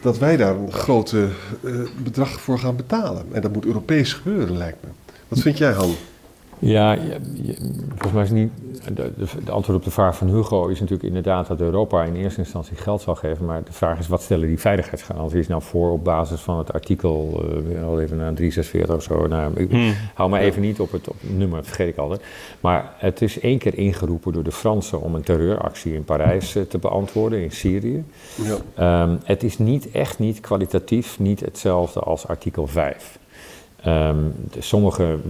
dat 0.00 0.18
wij 0.18 0.36
daar 0.36 0.56
een 0.56 0.72
groot 0.72 1.12
uh, 1.12 1.24
bedrag 2.02 2.40
voor 2.40 2.58
gaan 2.58 2.76
betalen. 2.76 3.24
En 3.32 3.40
dat 3.40 3.52
moet 3.52 3.64
Europees 3.64 4.12
gebeuren, 4.12 4.56
lijkt 4.56 4.82
me. 4.82 4.88
Wat 5.28 5.38
vind 5.38 5.58
jij, 5.58 5.72
Han? 5.72 5.94
Ja, 6.64 6.92
je, 6.92 7.18
je, 7.42 7.54
volgens 7.88 8.12
mij 8.12 8.22
is 8.22 8.30
niet. 8.30 8.50
De, 8.94 9.52
antwoord 9.52 9.78
op 9.78 9.84
de 9.84 9.90
vraag 9.90 10.16
van 10.16 10.28
Hugo 10.28 10.66
is 10.66 10.80
natuurlijk 10.80 11.08
inderdaad 11.08 11.46
dat 11.46 11.60
Europa 11.60 12.04
in 12.04 12.14
eerste 12.14 12.40
instantie 12.40 12.76
geld 12.76 13.00
zal 13.00 13.14
geven. 13.14 13.44
Maar 13.44 13.64
de 13.64 13.72
vraag 13.72 13.98
is: 13.98 14.08
wat 14.08 14.22
stellen 14.22 14.48
die 14.48 14.58
veiligheidsgaranties 14.58 15.48
nou 15.48 15.62
voor 15.62 15.90
op 15.90 16.04
basis 16.04 16.40
van 16.40 16.58
het 16.58 16.72
artikel. 16.72 17.44
Uh, 17.68 17.84
al 17.84 18.00
even 18.00 18.16
naar 18.16 18.34
346 18.34 18.94
of 18.94 19.02
zo. 19.02 19.26
Nou, 19.26 19.52
ik 19.54 19.70
hmm. 19.70 19.94
hou 20.14 20.30
me 20.30 20.38
even 20.38 20.62
niet 20.62 20.80
op 20.80 20.92
het, 20.92 21.08
op 21.08 21.20
het 21.20 21.38
nummer, 21.38 21.56
dat 21.56 21.66
vergeet 21.66 21.88
ik 21.88 21.96
altijd. 21.96 22.20
Maar 22.60 22.92
het 22.96 23.22
is 23.22 23.40
één 23.40 23.58
keer 23.58 23.78
ingeroepen 23.78 24.32
door 24.32 24.44
de 24.44 24.52
Fransen 24.52 25.00
om 25.00 25.14
een 25.14 25.22
terreuractie 25.22 25.94
in 25.94 26.04
Parijs 26.04 26.56
uh, 26.56 26.62
te 26.62 26.78
beantwoorden, 26.78 27.42
in 27.42 27.52
Syrië. 27.52 28.04
Ja. 28.76 29.02
Um, 29.02 29.18
het 29.24 29.42
is 29.42 29.58
niet 29.58 29.90
echt 29.90 30.18
niet 30.18 30.40
kwalitatief 30.40 31.18
niet 31.18 31.40
hetzelfde 31.40 32.00
als 32.00 32.26
artikel 32.26 32.66
5. 32.66 33.20
Um, 33.86 34.34
sommigen, 34.58 35.22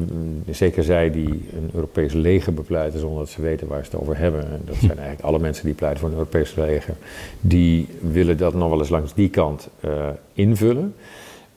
zeker 0.50 0.82
zij 0.82 1.10
die 1.10 1.48
een 1.56 1.70
Europees 1.74 2.12
leger 2.12 2.54
bepleiten 2.54 3.00
zonder 3.00 3.18
dat 3.18 3.28
ze 3.28 3.42
weten 3.42 3.66
waar 3.66 3.84
ze 3.84 3.90
het 3.90 4.00
over 4.00 4.18
hebben, 4.18 4.40
en 4.40 4.62
dat 4.64 4.76
zijn 4.76 4.98
eigenlijk 4.98 5.20
alle 5.20 5.38
mensen 5.38 5.64
die 5.64 5.74
pleiten 5.74 6.00
voor 6.00 6.08
een 6.08 6.14
Europees 6.14 6.54
leger, 6.54 6.94
die 7.40 7.88
willen 8.00 8.36
dat 8.36 8.54
nog 8.54 8.68
wel 8.68 8.78
eens 8.78 8.88
langs 8.88 9.14
die 9.14 9.28
kant 9.28 9.68
uh, 9.84 10.08
invullen. 10.32 10.94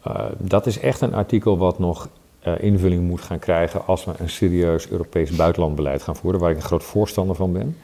Uh, 0.07 0.25
dat 0.37 0.65
is 0.65 0.79
echt 0.79 1.01
een 1.01 1.13
artikel 1.13 1.57
wat 1.57 1.79
nog 1.79 2.09
uh, 2.47 2.53
invulling 2.59 3.07
moet 3.07 3.21
gaan 3.21 3.39
krijgen 3.39 3.85
als 3.85 4.05
we 4.05 4.11
een 4.17 4.29
serieus 4.29 4.89
Europees 4.89 5.35
buitenlandbeleid 5.35 6.01
gaan 6.01 6.15
voeren, 6.15 6.39
waar 6.39 6.51
ik 6.51 6.57
een 6.57 6.63
groot 6.63 6.83
voorstander 6.83 7.35
van 7.35 7.51
ben. 7.51 7.77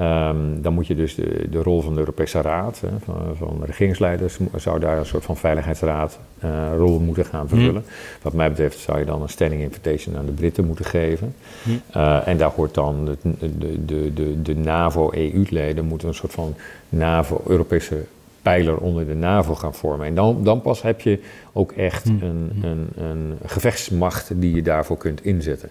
Um, 0.00 0.62
dan 0.62 0.72
moet 0.72 0.86
je 0.86 0.94
dus 0.94 1.14
de, 1.14 1.46
de 1.50 1.62
rol 1.62 1.80
van 1.80 1.92
de 1.92 1.98
Europese 1.98 2.40
Raad, 2.40 2.80
hè, 2.80 2.88
van, 3.04 3.36
van 3.36 3.60
regeringsleiders, 3.64 4.38
zou 4.56 4.80
daar 4.80 4.98
een 4.98 5.06
soort 5.06 5.24
van 5.24 5.36
veiligheidsraad 5.36 6.18
uh, 6.44 6.50
rol 6.76 6.98
moeten 6.98 7.24
gaan 7.24 7.48
vervullen. 7.48 7.82
Mm. 7.82 8.18
Wat 8.22 8.32
mij 8.32 8.48
betreft 8.48 8.78
zou 8.78 8.98
je 8.98 9.04
dan 9.04 9.22
een 9.22 9.28
standing 9.28 9.62
invitation 9.62 10.16
aan 10.16 10.26
de 10.26 10.32
Britten 10.32 10.66
moeten 10.66 10.84
geven. 10.84 11.34
Mm. 11.62 11.80
Uh, 11.96 12.28
en 12.28 12.36
daar 12.36 12.50
hoort 12.50 12.74
dan 12.74 13.04
de, 13.04 13.16
de, 13.58 13.84
de, 13.84 14.12
de, 14.12 14.42
de 14.42 14.56
NAVO-EU-leden 14.56 15.84
moeten 15.84 16.08
een 16.08 16.14
soort 16.14 16.32
van 16.32 16.54
NAVO-Europese 16.88 18.04
pijler 18.42 18.76
onder 18.76 19.06
de 19.06 19.14
NAVO 19.14 19.54
gaan 19.54 19.74
vormen. 19.74 20.06
En 20.06 20.14
dan, 20.14 20.44
dan 20.44 20.60
pas 20.60 20.82
heb 20.82 21.00
je 21.00 21.20
ook 21.52 21.72
echt 21.72 22.04
mm. 22.04 22.22
een, 22.22 22.62
een, 22.62 22.88
een 22.96 23.38
gevechtsmacht 23.44 24.40
die 24.40 24.54
je 24.54 24.62
daarvoor 24.62 24.96
kunt 24.96 25.24
inzetten. 25.24 25.70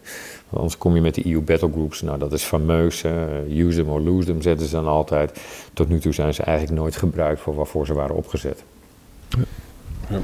Want 0.49 0.55
anders 0.61 0.77
kom 0.77 0.95
je 0.95 1.01
met 1.01 1.15
de 1.15 1.31
EU 1.31 1.41
battlegroups, 1.41 2.01
nou 2.01 2.19
dat 2.19 2.31
is 2.31 2.43
fameus, 2.43 3.03
use 3.49 3.77
them 3.77 3.89
or 3.89 4.01
lose 4.01 4.25
them 4.25 4.41
zetten 4.41 4.67
ze 4.67 4.75
dan 4.75 4.87
altijd. 4.87 5.41
Tot 5.73 5.89
nu 5.89 5.99
toe 5.99 6.13
zijn 6.13 6.33
ze 6.33 6.43
eigenlijk 6.43 6.79
nooit 6.79 6.95
gebruikt 6.95 7.41
voor 7.41 7.55
waarvoor 7.55 7.85
ze 7.85 7.93
waren 7.93 8.15
opgezet. 8.15 8.63
Ja. 10.09 10.19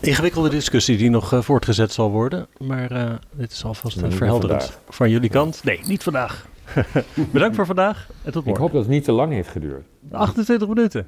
Ingewikkelde 0.00 0.48
discussie 0.48 0.96
die 0.96 1.10
nog 1.10 1.32
uh, 1.32 1.40
voortgezet 1.40 1.92
zal 1.92 2.10
worden, 2.10 2.46
maar 2.58 2.92
uh, 2.92 3.10
dit 3.30 3.52
is 3.52 3.64
alvast 3.64 4.02
uh, 4.02 4.10
verhelderend 4.10 4.78
van 4.88 5.10
jullie 5.10 5.30
kant. 5.30 5.64
Nee, 5.64 5.80
niet 5.86 6.02
vandaag. 6.02 6.46
Bedankt 7.32 7.56
voor 7.56 7.66
vandaag 7.66 8.08
en 8.22 8.32
tot 8.32 8.44
morgen. 8.44 8.52
Ik 8.52 8.58
hoop 8.58 8.72
dat 8.72 8.82
het 8.82 8.90
niet 8.90 9.04
te 9.04 9.12
lang 9.12 9.32
heeft 9.32 9.48
geduurd. 9.48 9.84
28 10.10 10.68
minuten. 10.68 11.06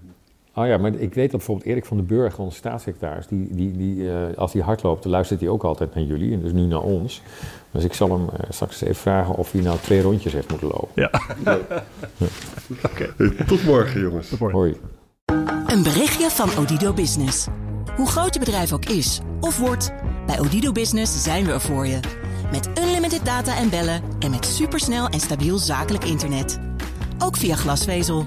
Oh 0.54 0.66
ja, 0.66 0.78
maar 0.78 0.94
ik 0.94 1.14
weet 1.14 1.30
dat 1.30 1.36
bijvoorbeeld 1.36 1.66
Erik 1.66 1.84
van 1.84 1.96
den 1.96 2.06
Burg, 2.06 2.38
onze 2.38 2.56
staatssecretaris, 2.56 3.26
die, 3.26 3.48
die, 3.50 3.76
die, 3.76 3.96
uh, 3.96 4.12
als 4.36 4.52
hij 4.52 4.62
hardloopt, 4.62 5.02
dan 5.02 5.12
luistert 5.12 5.40
hij 5.40 5.48
ook 5.48 5.64
altijd 5.64 5.94
naar 5.94 6.04
jullie 6.04 6.32
en 6.32 6.40
dus 6.40 6.52
nu 6.52 6.60
naar 6.60 6.82
ons. 6.82 7.22
Dus 7.70 7.84
ik 7.84 7.92
zal 7.92 8.10
hem 8.10 8.22
uh, 8.22 8.50
straks 8.50 8.80
even 8.80 8.94
vragen 8.94 9.34
of 9.34 9.52
hij 9.52 9.60
nou 9.60 9.78
twee 9.78 10.02
rondjes 10.02 10.32
heeft 10.32 10.50
moeten 10.50 10.68
lopen. 10.68 10.88
Ja. 10.94 11.10
ja. 11.44 11.58
ja. 12.16 12.26
Oké, 12.82 13.10
okay. 13.18 13.46
tot 13.46 13.64
morgen 13.64 14.00
jongens. 14.00 14.28
Tot 14.28 14.38
morgen. 14.38 14.58
Hoi. 14.58 14.76
Een 15.66 15.82
berichtje 15.82 16.30
van 16.30 16.48
Odido 16.58 16.92
Business. 16.92 17.46
Hoe 17.96 18.06
groot 18.06 18.34
je 18.34 18.40
bedrijf 18.40 18.72
ook 18.72 18.84
is 18.84 19.20
of 19.40 19.58
wordt, 19.58 19.92
bij 20.26 20.40
Odido 20.40 20.72
Business 20.72 21.22
zijn 21.22 21.44
we 21.44 21.52
er 21.52 21.60
voor 21.60 21.86
je. 21.86 22.00
Met 22.50 22.68
unlimited 22.78 23.24
data 23.24 23.56
en 23.56 23.70
bellen 23.70 24.02
en 24.18 24.30
met 24.30 24.44
supersnel 24.44 25.08
en 25.08 25.20
stabiel 25.20 25.58
zakelijk 25.58 26.04
internet. 26.04 26.58
Ook 27.18 27.36
via 27.36 27.54
glasvezel. 27.54 28.26